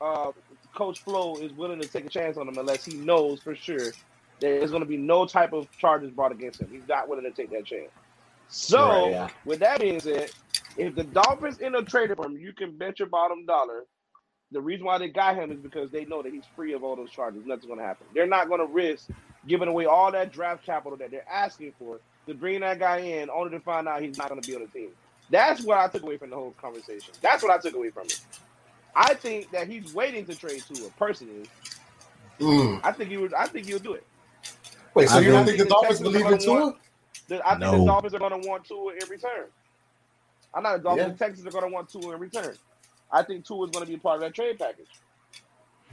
[0.00, 0.32] uh,
[0.74, 3.92] Coach Flo is willing to take a chance on him unless he knows for sure
[4.40, 6.68] there's going to be no type of charges brought against him.
[6.70, 7.90] He's not willing to take that chance.
[8.48, 9.28] So, right, yeah.
[9.44, 10.30] with that being said,
[10.76, 13.84] if the Dolphins end up trading for him, you can bet your bottom dollar.
[14.50, 16.96] The reason why they got him is because they know that he's free of all
[16.96, 17.44] those charges.
[17.44, 18.06] Nothing's going to happen.
[18.14, 19.10] They're not going to risk
[19.46, 23.28] giving away all that draft capital that they're asking for to bring that guy in,
[23.30, 24.90] only to find out he's not going to be on the team.
[25.30, 27.12] That's what I took away from the whole conversation.
[27.20, 28.20] That's what I took away from it.
[28.94, 30.88] I think that he's waiting to trade Tua.
[30.98, 31.46] Personally,
[32.40, 32.80] mm.
[32.82, 33.34] I think he would.
[33.34, 34.04] I think he'll do it.
[34.98, 36.74] Wait, so I you don't think the Dolphins believe in Tua?
[37.44, 37.78] I think no.
[37.78, 39.46] the Dolphins are going to want Tua in return.
[40.54, 41.26] I know the Dolphins yeah.
[41.26, 42.54] Texans are going to want Tua in return.
[43.12, 44.88] I think Tua is going to be part of that trade package.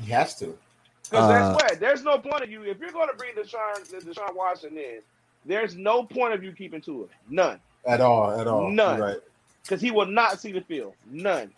[0.02, 0.58] He has to.
[1.04, 1.80] Because uh, what?
[1.80, 5.02] There's no point of you if you're going to bring the Deshaun Deshaun Watson in.
[5.46, 7.06] There's no point of you keeping Tua.
[7.30, 7.60] None.
[7.86, 8.32] At all.
[8.32, 8.70] At all.
[8.72, 9.00] None.
[9.00, 9.18] Right.
[9.62, 10.96] Because he will not see the field.
[11.10, 11.52] None.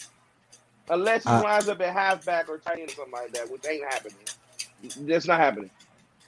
[0.90, 3.66] Unless he uh, winds up at halfback or tight end or something like that, which
[3.68, 4.18] ain't happening.
[5.02, 5.70] That's not happening.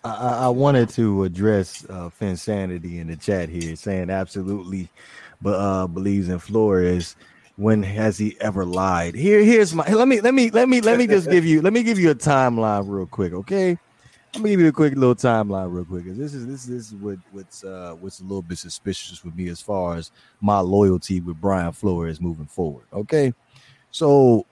[0.04, 4.90] I, I wanted to address uh, Sanity in the chat here, saying absolutely,
[5.42, 7.16] but uh, believes in Flores.
[7.58, 9.16] When has he ever lied?
[9.16, 9.86] Here, here's my.
[9.92, 11.62] Let me, let me, let me, let me just give you.
[11.62, 13.78] Let me give you a timeline real quick, okay?
[14.34, 16.06] Let me give you a quick little timeline real quick.
[16.06, 19.50] This is this, this is what what's uh what's a little bit suspicious with me
[19.50, 22.86] as far as my loyalty with Brian Flores moving forward.
[22.94, 23.34] Okay,
[23.92, 24.46] so,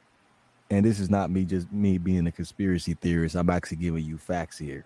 [0.69, 3.35] and this is not me just me being a conspiracy theorist.
[3.35, 4.83] I'm actually giving you facts here.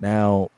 [0.00, 0.50] Now,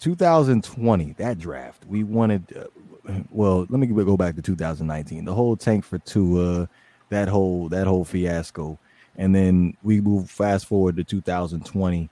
[0.00, 2.44] 2020, that draft, we wanted.
[2.56, 5.24] Uh, well, let me go back to 2019.
[5.24, 6.68] The whole tank for Tua,
[7.10, 8.78] that whole that whole fiasco,
[9.16, 12.10] and then we move fast forward to 2020,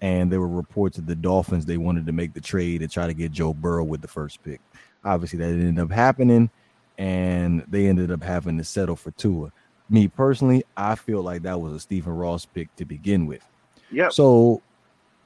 [0.00, 3.06] and there were reports that the Dolphins they wanted to make the trade and try
[3.06, 4.60] to get Joe Burrow with the first pick.
[5.04, 6.50] Obviously, that ended up happening,
[6.96, 9.52] and they ended up having to settle for Tua.
[9.90, 13.46] Me personally, I feel like that was a Stephen Ross pick to begin with.
[13.90, 14.08] Yeah.
[14.10, 14.60] So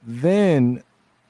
[0.05, 0.82] then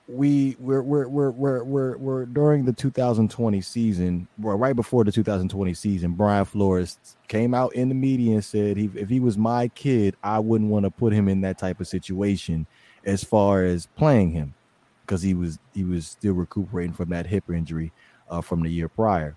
[0.08, 5.74] we we're we're we're we're we're, we're during the 2020 season, right before the 2020
[5.74, 6.98] season, Brian Flores
[7.28, 10.70] came out in the media and said he, if he was my kid, I wouldn't
[10.70, 12.66] want to put him in that type of situation
[13.04, 14.54] as far as playing him
[15.02, 17.92] because he was he was still recuperating from that hip injury
[18.28, 19.36] uh, from the year prior.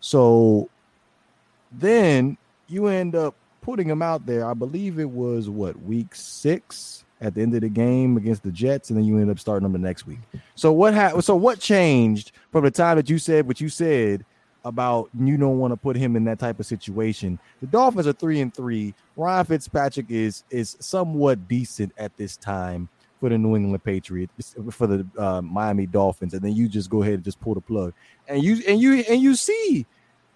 [0.00, 0.68] So
[1.72, 2.36] then
[2.68, 4.46] you end up putting him out there.
[4.46, 8.50] I believe it was what week six at the end of the game against the
[8.50, 10.20] Jets, and then you end up starting them the next week.
[10.54, 11.24] So what happened?
[11.24, 14.24] So what changed from the time that you said what you said
[14.64, 17.38] about you don't want to put him in that type of situation?
[17.60, 18.94] The Dolphins are three and three.
[19.16, 22.88] Ryan Fitzpatrick is is somewhat decent at this time
[23.20, 27.02] for the New England Patriots for the uh, Miami Dolphins, and then you just go
[27.02, 27.92] ahead and just pull the plug,
[28.28, 29.86] and you and you and you see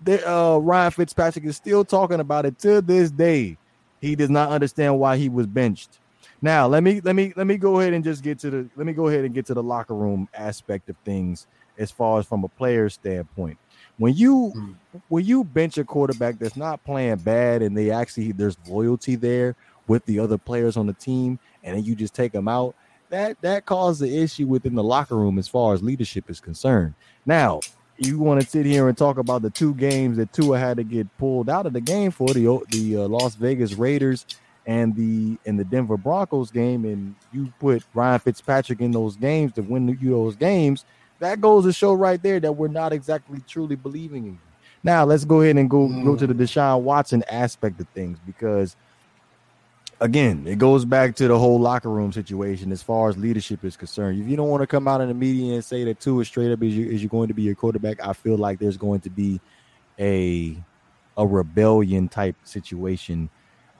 [0.02, 3.56] that uh, Ryan Fitzpatrick is still talking about it to this day.
[4.02, 5.98] He does not understand why he was benched
[6.42, 8.86] now, let me let me let me go ahead and just get to the let
[8.86, 11.46] me go ahead and get to the locker room aspect of things
[11.78, 13.58] as far as from a player standpoint.
[13.98, 14.72] When you hmm.
[15.08, 19.56] when you bench a quarterback that's not playing bad and they actually there's loyalty there
[19.86, 22.74] with the other players on the team, and then you just take them out,
[23.10, 26.94] that that causes the issue within the locker room as far as leadership is concerned.
[27.26, 27.60] Now,
[27.98, 30.84] you want to sit here and talk about the two games that Tua had to
[30.84, 34.26] get pulled out of the game for the the uh, Las Vegas Raiders
[34.66, 39.52] and the in the Denver Broncos game, and you put Ryan Fitzpatrick in those games
[39.54, 40.84] to win you those games,
[41.18, 44.38] that goes to show right there that we're not exactly truly believing in you.
[44.82, 46.04] Now let's go ahead and go mm.
[46.04, 48.76] go to the Deshaun Watson aspect of things because
[50.00, 53.76] again, it goes back to the whole locker room situation as far as leadership is
[53.76, 54.20] concerned.
[54.20, 56.52] If you don't want to come out in the media and say that Tua straight
[56.52, 59.00] up is you is you going to be your quarterback, I feel like there's going
[59.00, 59.40] to be
[59.98, 60.56] a
[61.16, 63.30] a rebellion type situation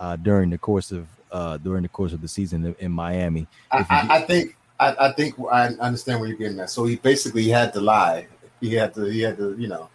[0.05, 3.46] uh, during the course of uh, during the course of the season in, in Miami.
[3.70, 6.68] I, I, I, think I, I, think I understand where you're getting at.
[6.68, 8.28] So he basically had to lie.
[8.61, 9.88] He had to he had to you know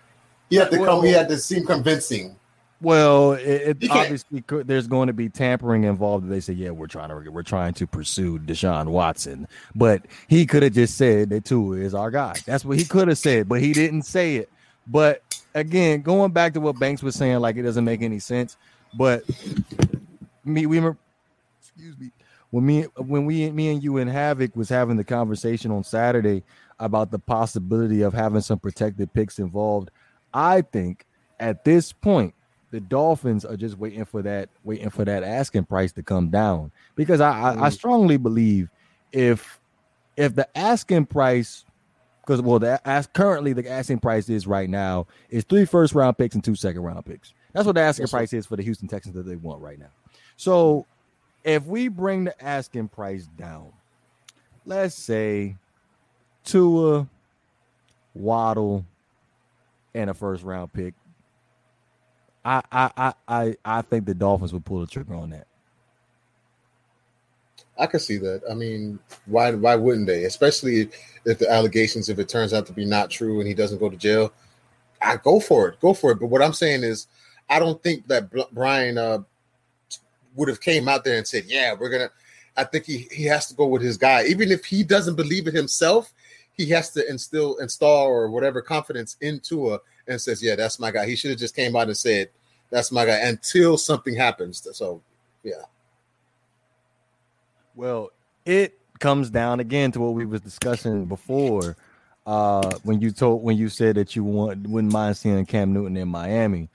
[0.49, 1.05] he had to well, come.
[1.05, 2.35] He had to seem convincing.
[2.81, 6.27] Well, it, it obviously could, there's going to be tampering involved.
[6.27, 10.63] They say, "Yeah, we're trying to we're trying to pursue Deshaun Watson," but he could
[10.63, 12.35] have just said that Tua is our guy.
[12.45, 14.49] That's what he could have said, but he didn't say it.
[14.87, 15.21] But
[15.53, 18.57] again, going back to what Banks was saying, like it doesn't make any sense.
[18.93, 19.23] But
[20.49, 20.77] me, we
[21.59, 22.11] excuse me,
[22.51, 26.43] when me when we me and you and Havoc was having the conversation on Saturday
[26.79, 29.91] about the possibility of having some protected picks involved,
[30.33, 31.05] I think
[31.39, 32.33] at this point
[32.71, 36.71] the Dolphins are just waiting for that waiting for that asking price to come down
[36.95, 37.73] because I I, I mm.
[37.73, 38.69] strongly believe
[39.11, 39.59] if
[40.17, 41.65] if the asking price
[42.21, 46.17] because well the as currently the asking price is right now is three first round
[46.17, 47.33] picks and two second round picks.
[47.53, 49.79] That's what the asking That's price is for the Houston Texans that they want right
[49.79, 49.89] now.
[50.39, 50.85] So
[51.43, 53.73] if we bring the asking price down,
[54.65, 55.57] let's say
[56.45, 57.09] Tua,
[58.13, 58.85] Waddle,
[59.93, 60.93] and a first round pick,
[62.45, 65.45] I I I I think the Dolphins would pull the trigger on that.
[67.77, 68.41] I could see that.
[68.49, 70.23] I mean, why why wouldn't they?
[70.23, 70.89] Especially
[71.25, 73.89] if the allegations, if it turns out to be not true and he doesn't go
[73.89, 74.31] to jail,
[75.01, 76.19] I go for it, go for it.
[76.21, 77.07] But what I'm saying is,
[77.49, 79.23] I don't think that Brian uh,
[80.39, 82.09] would have came out there and said, "Yeah, we're gonna."
[82.55, 85.47] I think he he has to go with his guy, even if he doesn't believe
[85.47, 86.13] it himself.
[86.53, 90.91] He has to instill, install, or whatever confidence into a and says, "Yeah, that's my
[90.91, 92.29] guy." He should have just came out and said,
[92.69, 94.65] "That's my guy," until something happens.
[94.73, 95.01] So,
[95.43, 95.63] yeah.
[97.75, 98.11] Well,
[98.45, 101.75] it comes down again to what we was discussing before.
[102.25, 105.97] Uh, when you told when you said that you want wouldn't mind seeing Cam Newton
[105.97, 106.69] in Miami,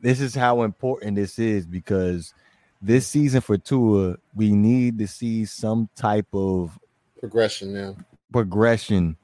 [0.00, 2.34] this is how important this is because
[2.80, 6.78] this season for Tua, we need to see some type of
[7.18, 7.74] progression.
[7.74, 7.92] Yeah,
[8.32, 9.16] progression.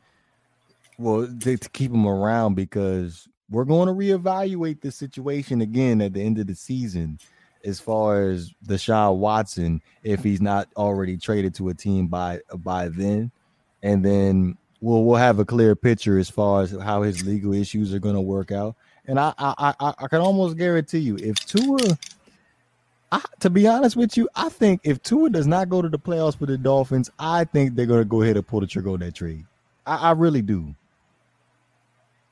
[0.98, 6.12] Well, to, to keep him around because we're going to reevaluate the situation again at
[6.14, 7.18] the end of the season
[7.64, 12.88] as far as Deshaun Watson if he's not already traded to a team by by
[12.88, 13.30] then,
[13.82, 17.94] and then we'll we'll have a clear picture as far as how his legal issues
[17.94, 18.76] are going to work out.
[19.06, 21.98] And I I I, I can almost guarantee you if Tua.
[23.14, 26.00] I, to be honest with you, I think if Tua does not go to the
[26.00, 28.90] playoffs for the Dolphins, I think they're going to go ahead and pull the trigger
[28.90, 29.46] on that trade.
[29.86, 30.74] I, I really do.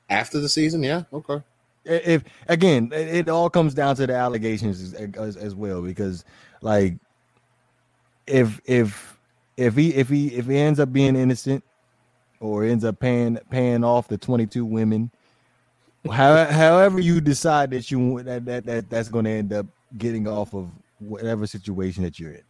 [0.09, 1.41] After the season, yeah, okay.
[1.85, 6.25] If again, it all comes down to the allegations as, as, as well, because
[6.59, 6.95] like
[8.27, 9.17] if if
[9.55, 11.63] if he if he if he ends up being innocent
[12.41, 15.11] or ends up paying paying off the 22 women
[16.09, 19.65] how, however you decide that you that that, that that's going to end up
[19.97, 20.69] getting off of
[20.99, 22.43] whatever situation that you're in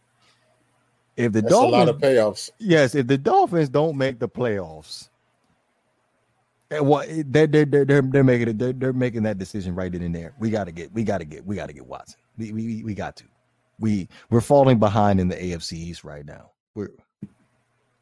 [1.16, 4.28] if the that's dolphins a lot of payoffs yes if the dolphins don't make the
[4.28, 5.08] playoffs
[6.70, 9.94] eh, what eh, they're they're they're they're making it they're, they're making that decision right
[9.94, 10.34] in and there.
[10.38, 12.18] We got to get we got to get we got to get Watson.
[12.36, 13.24] We, we we got to.
[13.80, 16.50] We we're falling behind in the AFC East right now.
[16.74, 16.90] We're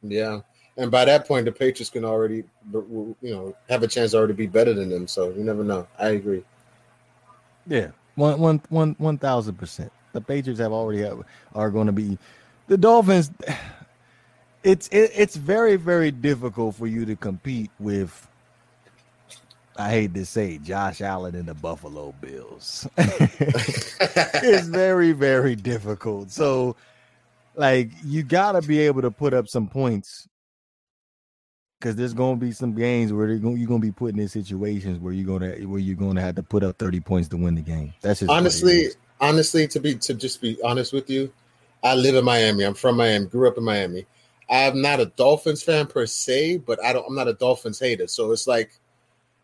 [0.01, 0.39] yeah,
[0.77, 4.33] and by that point, the Patriots can already you know have a chance to already
[4.33, 5.07] be better than them.
[5.07, 5.87] So you never know.
[5.97, 6.43] I agree.
[7.65, 9.91] Yeah, one one one one thousand percent.
[10.13, 11.23] The Patriots have already have,
[11.55, 12.17] are going to be
[12.67, 13.31] the Dolphins.
[14.65, 18.29] It's it, it's very very difficult for you to compete with
[19.75, 22.87] I hate to say Josh Allen and the Buffalo Bills.
[22.97, 26.29] it's very, very difficult.
[26.29, 26.75] So,
[27.55, 30.27] like, you got to be able to put up some points
[31.83, 34.99] because there's going to be some games where you're going to be put in situations
[34.99, 37.55] where you're going to where you're to have to put up 30 points to win
[37.55, 37.93] the game.
[37.99, 38.87] That's just honestly,
[39.19, 41.31] honestly, to be to just be honest with you,
[41.83, 42.63] I live in Miami.
[42.63, 43.25] I'm from Miami.
[43.25, 44.05] Grew up in Miami.
[44.49, 47.05] I'm not a Dolphins fan per se, but I don't.
[47.05, 48.07] I'm not a Dolphins hater.
[48.07, 48.71] So it's like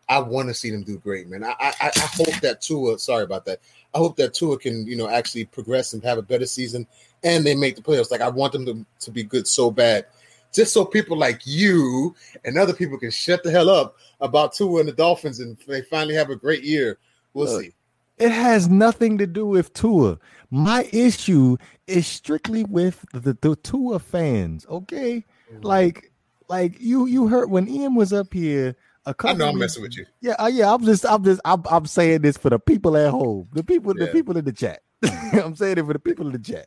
[0.08, 1.44] I want to see them do great, man.
[1.44, 2.98] I, I, I hope that Tua.
[2.98, 3.60] Sorry about that.
[3.94, 6.86] I hope that Tua can you know actually progress and have a better season,
[7.22, 8.10] and they make the playoffs.
[8.10, 10.06] Like I want them to, to be good so bad,
[10.52, 12.14] just so people like you
[12.44, 15.82] and other people can shut the hell up about Tua and the Dolphins, and they
[15.82, 16.98] finally have a great year.
[17.34, 17.72] We'll Look, see.
[18.18, 20.18] It has nothing to do with Tua.
[20.50, 21.56] My issue
[21.86, 24.66] is strictly with the, the Tua fans.
[24.68, 25.62] Okay, mm-hmm.
[25.62, 26.12] like
[26.48, 28.76] like you you heard when Ian was up here.
[29.06, 30.04] A I couple know I'm weeks- messing with you.
[30.20, 30.74] Yeah, uh, yeah.
[30.74, 33.94] I'm just, I'm just, I'm, I'm saying this for the people at home, the people,
[33.94, 34.82] the people in the chat.
[35.32, 36.66] I'm saying it for the people in the chat.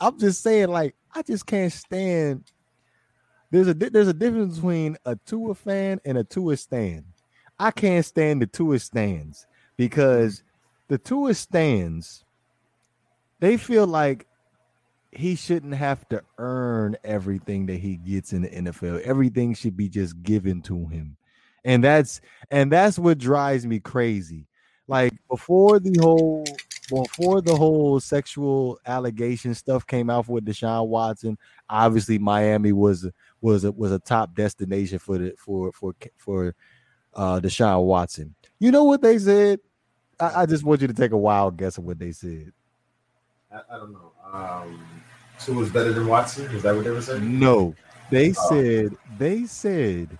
[0.00, 2.44] I'm just saying, like, I just can't stand.
[3.50, 7.06] There's a there's a difference between a Tua fan and a Tua stand.
[7.58, 9.44] I can't stand the Tua stands
[9.76, 10.44] because
[10.86, 12.24] the Tua stands,
[13.40, 14.28] they feel like
[15.10, 19.00] he shouldn't have to earn everything that he gets in the NFL.
[19.00, 21.16] Everything should be just given to him.
[21.64, 22.20] And that's
[22.52, 24.46] and that's what drives me crazy.
[24.86, 26.44] Like before the whole
[26.88, 31.38] before the whole sexual allegation stuff came out with Deshaun Watson,
[31.68, 33.08] obviously Miami was
[33.40, 36.54] was a, was a top destination for the for for for
[37.14, 38.34] uh Deshaun Watson.
[38.58, 39.60] You know what they said?
[40.18, 42.52] I, I just want you to take a wild guess of what they said.
[43.52, 44.12] I, I don't know.
[44.32, 44.80] Um,
[45.40, 46.46] Tua is better than Watson.
[46.54, 47.38] Is that what they were saying?
[47.38, 47.74] No,
[48.10, 48.48] they Oh.
[48.48, 50.18] said they said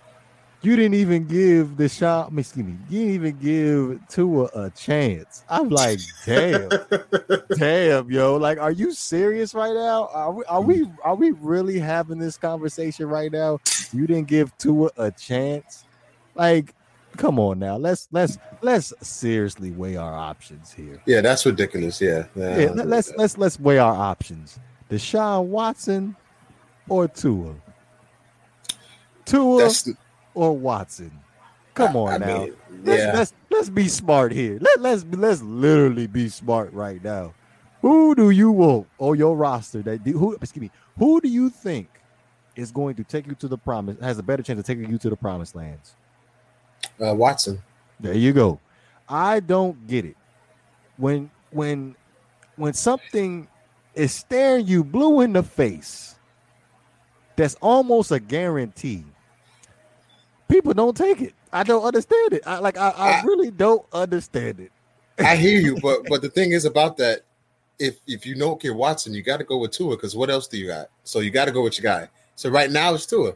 [0.61, 2.31] you didn't even give the shot.
[2.37, 5.43] Excuse me, you didn't even give Tua a chance.
[5.49, 6.69] I'm like, damn,
[7.57, 10.09] damn, yo, like, are you serious right now?
[10.13, 10.95] Are we are we mm.
[11.03, 13.59] are we really having this conversation right now?
[13.93, 15.85] You didn't give Tua a chance,
[16.35, 16.73] like.
[17.17, 21.01] Come on now, let's let's let's seriously weigh our options here.
[21.07, 21.99] Yeah, that's ridiculous.
[21.99, 22.57] Yeah, yeah.
[22.59, 24.59] Yeah, let- let's let's let's weigh our options.
[24.89, 26.15] Deshaun Watson
[26.87, 27.55] or Tua?
[29.25, 29.89] Tua That's
[30.33, 31.11] or Watson?
[31.73, 32.37] Come on I now.
[32.39, 33.13] mean, let's, yeah.
[33.13, 34.57] let's let's be smart here.
[34.59, 37.33] Let, let's let's literally be smart right now.
[37.81, 41.89] Who do you want on your roster that who excuse me, who do you think
[42.55, 44.97] is going to take you to the promise has a better chance of taking you
[44.97, 45.95] to the promised lands?
[47.01, 47.61] Uh, Watson.
[47.99, 48.59] There you go.
[49.07, 50.17] I don't get it.
[50.97, 51.95] When when
[52.57, 53.47] when something
[53.95, 56.15] is staring you blue in the face,
[57.37, 59.05] that's almost a guarantee.
[60.49, 61.33] People don't take it.
[61.53, 62.43] I don't understand it.
[62.45, 64.71] I like I, I I- really don't understand it.
[65.19, 67.21] I hear you, but but the thing is about that,
[67.77, 70.47] if if you don't get Watson, you got to go with Tua because what else
[70.47, 70.89] do you got?
[71.03, 72.09] So you got to go with your guy.
[72.35, 73.33] So right now it's Tua.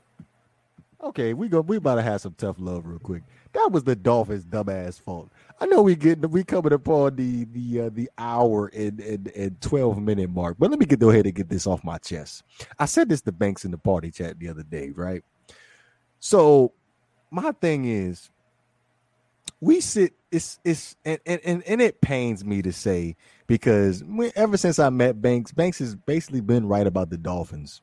[1.04, 1.60] Okay, we go.
[1.62, 3.24] We about to have some tough love real quick.
[3.52, 5.30] That was the Dolphins' dumbass fault.
[5.60, 9.62] I know we get we coming upon the the uh, the hour and, and and
[9.62, 12.44] twelve minute mark, but let me get go ahead and get this off my chest.
[12.80, 15.24] I said this to Banks in the party chat the other day, right?
[16.22, 16.72] So
[17.34, 18.30] my thing is,
[19.60, 20.14] we sit.
[20.32, 23.16] It's it's and and and, and it pains me to say
[23.48, 24.04] because
[24.36, 27.82] ever since I met Banks, Banks has basically been right about the Dolphins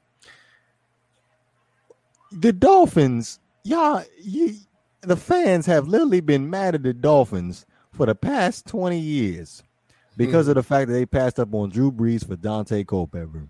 [2.33, 4.55] the Dolphins, y'all, you,
[5.03, 9.63] the fans have literally been mad at the Dolphins for the past 20 years
[10.17, 10.51] because hmm.
[10.51, 13.49] of the fact that they passed up on Drew Brees for Daunte Culpepper.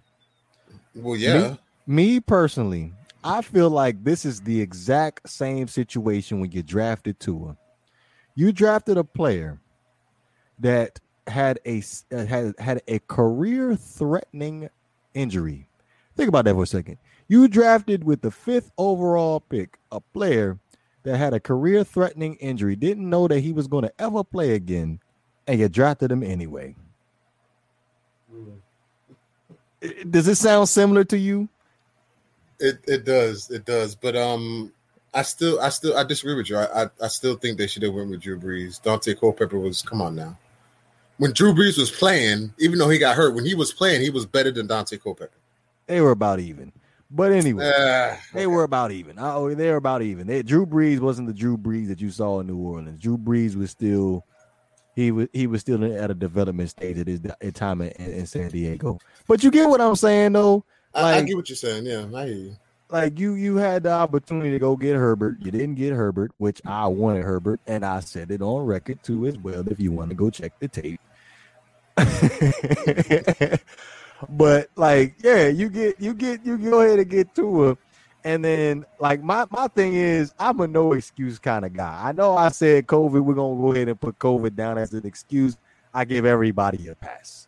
[0.94, 1.56] Well, yeah.
[1.86, 7.56] Me personally, I feel like this is the exact same situation when you drafted Tua.
[8.34, 9.60] You drafted a player
[10.58, 11.82] that had a
[12.12, 14.68] uh, had had a career threatening
[15.14, 15.68] injury.
[16.16, 16.98] Think about that for a second.
[17.28, 20.58] You drafted with the fifth overall pick a player
[21.02, 24.52] that had a career threatening injury, didn't know that he was going to ever play
[24.54, 25.00] again,
[25.46, 26.74] and you drafted him anyway.
[29.82, 31.48] I- Does it sound similar to you?
[32.60, 33.94] It it does, it does.
[33.94, 34.72] But um,
[35.14, 36.56] I still I still I disagree with you.
[36.56, 38.80] I I, I still think they should have went with Drew Brees.
[38.80, 40.36] Daunte Culpepper was come on now.
[41.18, 44.10] When Drew Brees was playing, even though he got hurt, when he was playing, he
[44.10, 45.36] was better than Daunte Culpepper.
[45.86, 46.72] They were about even.
[47.10, 49.16] But anyway, Ah, they were about even.
[49.18, 50.28] Oh, they were about even.
[50.28, 53.00] They, Drew Brees wasn't the Drew Brees that you saw in New Orleans.
[53.00, 54.24] Drew Brees was still
[54.94, 58.26] he was he was still at a development stage at his at time in, in
[58.26, 58.98] San Diego.
[59.26, 60.64] But you get what I'm saying though.
[60.94, 61.86] I, I get what you're saying.
[61.86, 62.56] Yeah, I hear you.
[62.90, 65.36] Like you you had the opportunity to go get Herbert.
[65.40, 69.26] You didn't get Herbert, which I wanted Herbert, and I said it on record too
[69.26, 69.66] as well.
[69.68, 71.00] If you want to go check the tape.
[74.28, 77.76] but like, yeah, you get you get you go ahead and get Tua.
[78.24, 82.00] And then like my my thing is I'm a no excuse kind of guy.
[82.02, 85.06] I know I said COVID, we're gonna go ahead and put COVID down as an
[85.06, 85.56] excuse.
[85.94, 87.46] I give everybody a pass.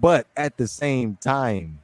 [0.00, 1.80] But at the same time,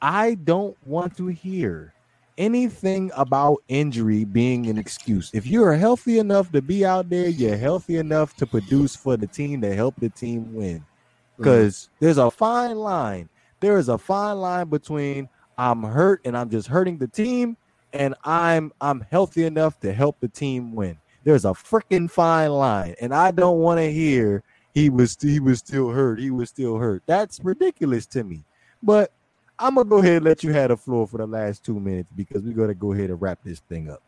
[0.00, 1.94] I don't want to hear
[2.36, 5.30] anything about injury being an excuse.
[5.34, 9.26] If you're healthy enough to be out there, you're healthy enough to produce for the
[9.26, 10.78] team to help the team win.
[10.78, 11.42] Mm-hmm.
[11.42, 13.28] Because there's a fine line.
[13.60, 17.56] There is a fine line between I'm hurt and I'm just hurting the team,
[17.92, 20.96] and I'm I'm healthy enough to help the team win.
[21.24, 25.58] There's a freaking fine line, and I don't want to hear he was he was
[25.58, 26.20] still hurt.
[26.20, 27.02] He was still hurt.
[27.06, 28.44] That's ridiculous to me.
[28.80, 29.12] But
[29.58, 32.08] I'm gonna go ahead and let you have the floor for the last two minutes
[32.14, 34.02] because we're gonna go ahead and wrap this thing up.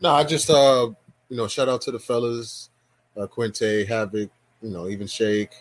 [0.00, 0.90] No, I just uh
[1.28, 2.70] you know shout out to the fellas,
[3.16, 4.30] uh, Quinte, Havoc,
[4.62, 5.52] you know even Shake,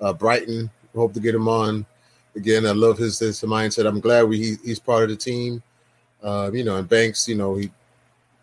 [0.00, 0.70] uh, Brighton.
[0.94, 1.86] Hope to get him on
[2.34, 2.66] again.
[2.66, 3.86] I love his his mindset.
[3.86, 5.62] I'm glad we he, he's part of the team.
[6.22, 7.70] Uh, you know, and Banks, you know he,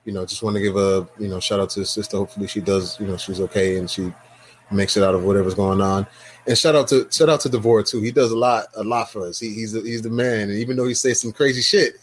[0.06, 2.16] you know, just want to give a you know shout out to his sister.
[2.16, 2.98] Hopefully she does.
[3.00, 4.14] You know she's okay and she
[4.72, 6.08] makes it out of whatever's going on.
[6.46, 8.02] And shout out to shout out to Devore too.
[8.02, 9.40] He does a lot a lot for us.
[9.40, 10.50] He, he's he's the man.
[10.50, 11.96] And even though he says some crazy shit,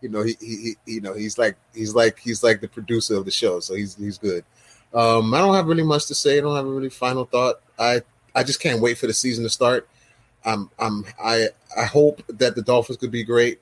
[0.00, 3.16] you know he, he, he you know he's like he's like he's like the producer
[3.16, 3.60] of the show.
[3.60, 4.44] So he's he's good.
[4.94, 6.38] Um, I don't have really much to say.
[6.38, 7.60] I don't have a really final thought.
[7.78, 8.02] I
[8.34, 9.88] I just can't wait for the season to start.
[10.44, 13.60] I'm I'm I I hope that the Dolphins could be great.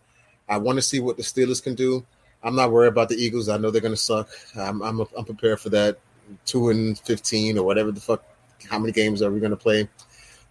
[0.49, 2.05] I want to see what the Steelers can do.
[2.43, 3.49] I'm not worried about the Eagles.
[3.49, 4.29] I know they're gonna suck.
[4.55, 5.99] I'm I'm, I'm prepared for that.
[6.45, 8.23] Two and fifteen or whatever the fuck.
[8.69, 9.89] How many games are we gonna play?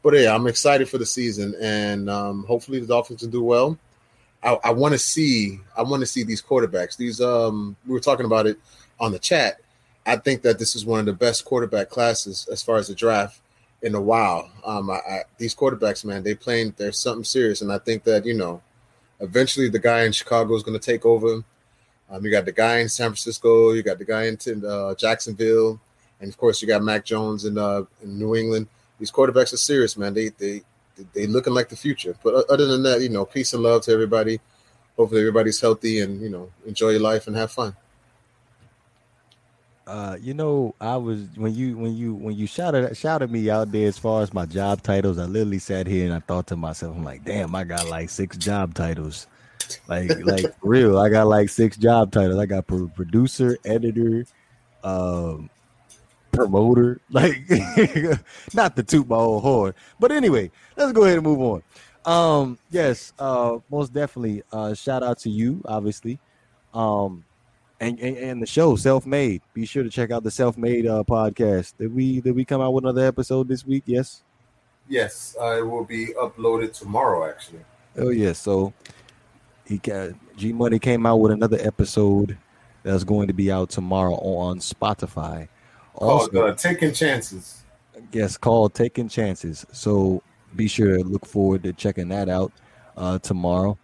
[0.04, 3.78] But yeah, I'm excited for the season, and um, hopefully the Dolphins can do well.
[4.44, 6.96] I, I want to see I want to see these quarterbacks.
[6.96, 8.60] These um we were talking about it
[9.00, 9.60] on the chat.
[10.06, 12.96] I think that this is one of the best quarterback classes as far as the
[12.96, 13.42] draft
[13.82, 14.52] in a while.
[14.64, 16.76] Um, I, I, these quarterbacks, man, they playing.
[16.78, 18.62] There's something serious, and I think that you know,
[19.20, 21.44] eventually the guy in Chicago is going to take over.
[22.10, 25.80] Um, you got the guy in San Francisco, you got the guy in uh, Jacksonville,
[26.26, 28.68] and of course you got Mac Jones in, uh, in New England.
[29.00, 30.16] These quarterbacks are serious, man.
[30.16, 30.64] They they
[31.14, 32.16] they looking like the future.
[32.24, 34.40] But other than that, you know, peace and love to everybody.
[34.98, 37.76] Hopefully everybody's healthy and you know enjoy your life and have fun.
[39.86, 43.72] Uh, you know, I was when you when you when you shouted shouted me out
[43.72, 45.20] there as far as my job titles.
[45.20, 48.10] I literally sat here and I thought to myself, I'm like, damn, I got like
[48.10, 49.28] six job titles.
[49.88, 52.40] Like like real, I got like six job titles.
[52.40, 54.26] I got producer, editor,
[54.84, 55.50] um,
[56.36, 57.00] promoter.
[57.10, 57.48] Like
[58.54, 61.64] not the toot my old horn, but anyway, let's go ahead and move on.
[62.06, 64.44] Um, yes, uh, most definitely.
[64.52, 66.20] Uh, shout out to you, obviously.
[66.74, 67.26] Um,
[67.80, 69.42] and, and, and the show self made.
[69.54, 71.74] Be sure to check out the self made uh, podcast.
[71.78, 73.84] Did we did we come out with another episode this week?
[73.86, 74.24] Yes.
[74.88, 77.28] Yes, uh, it will be uploaded tomorrow.
[77.28, 77.66] Actually.
[77.98, 78.20] Oh yes.
[78.20, 78.34] Yeah.
[78.34, 78.74] So
[79.66, 82.38] he got G Money came out with another episode
[82.84, 85.48] that's going to be out tomorrow on Spotify.
[85.96, 87.64] Also, called uh, Taking Chances.
[88.12, 89.66] Yes, called Taking Chances.
[89.72, 90.22] So
[90.56, 92.52] be sure to look forward to checking that out
[92.98, 93.78] uh, tomorrow.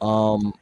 [0.00, 0.52] Um,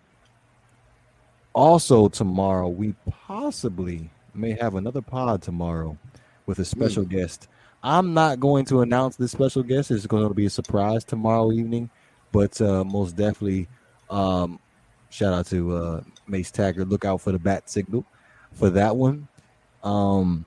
[1.52, 5.96] also tomorrow we possibly may have another pod tomorrow
[6.44, 7.08] with a special mm.
[7.08, 7.48] guest.
[7.82, 9.90] I'm not going to announce this special guest.
[9.90, 11.90] It's going to be a surprise tomorrow evening,
[12.32, 13.68] but uh, most definitely,
[14.10, 14.58] um,
[15.08, 16.88] shout out to uh, Mace Taggart.
[16.88, 18.04] Look out for the bat signal
[18.52, 19.28] for that one.
[19.84, 20.44] Um,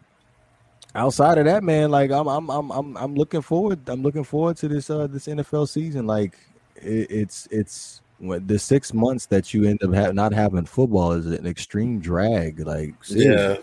[0.96, 3.88] outside of that, man, like I'm, I'm, I'm, I'm, I'm looking forward.
[3.88, 6.08] I'm looking forward to this, uh, this NFL season.
[6.08, 6.38] Like
[6.76, 11.26] it, it's, it's the six months that you end up ha- not having football is
[11.26, 12.60] an extreme drag.
[12.60, 13.56] Like, yeah,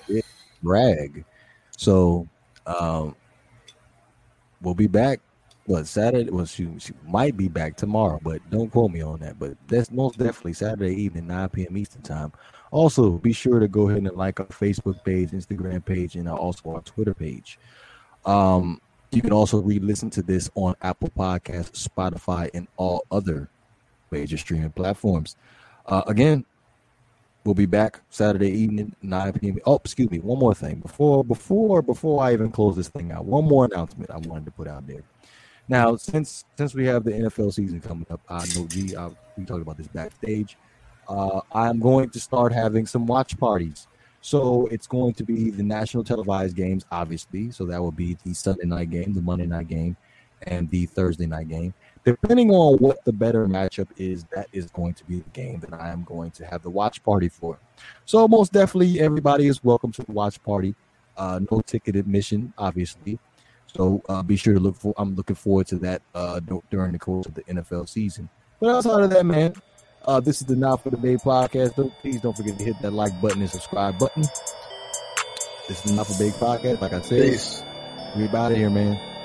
[0.63, 1.25] drag.
[1.77, 2.27] So,
[2.67, 3.15] um,
[4.61, 5.21] we'll be back.
[5.67, 6.31] What Saturday?
[6.31, 9.39] Well, she, she might be back tomorrow, but don't quote me on that.
[9.39, 11.77] But that's most definitely Saturday evening, 9 p.m.
[11.77, 12.33] Eastern time.
[12.71, 16.75] Also, be sure to go ahead and like our Facebook page, Instagram page, and also
[16.75, 17.59] our Twitter page.
[18.25, 18.81] Um,
[19.13, 23.49] you can also re-listen to this on Apple Podcasts, Spotify, and all other
[24.11, 25.37] major streaming platforms.
[25.87, 26.45] Uh, again,
[27.45, 29.59] we'll be back Saturday evening, 9 p.m.
[29.65, 33.25] Oh, excuse me, one more thing before before before I even close this thing out.
[33.25, 35.03] One more announcement I wanted to put out there.
[35.69, 39.45] Now, since since we have the NFL season coming up, I know G, I, we
[39.45, 40.57] talked about this backstage.
[41.09, 43.87] Uh, I'm going to start having some watch parties.
[44.21, 47.51] So it's going to be the national televised games, obviously.
[47.53, 49.97] So that will be the Sunday night game, the Monday night game,
[50.43, 51.73] and the Thursday night game
[52.07, 55.75] depending on what the better matchup is, that is going to be the game that
[55.75, 57.59] I am going to have the watch party for.
[58.05, 60.77] So most definitely, everybody is welcome to the watch party.
[61.17, 63.19] Uh, no ticket admission, obviously.
[63.67, 64.95] So uh, be sure to look for.
[64.97, 68.29] I'm looking forward to that uh, during the course of the NFL season.
[68.61, 69.55] But outside of that, man,
[70.07, 71.75] uh, this is the Not for the Bay podcast.
[71.77, 74.23] Don't, please don't forget to hit that like button and subscribe button.
[75.69, 76.81] This is the Not for Bay podcast.
[76.81, 77.63] Like I said, Peace.
[78.17, 79.16] we out of here, man.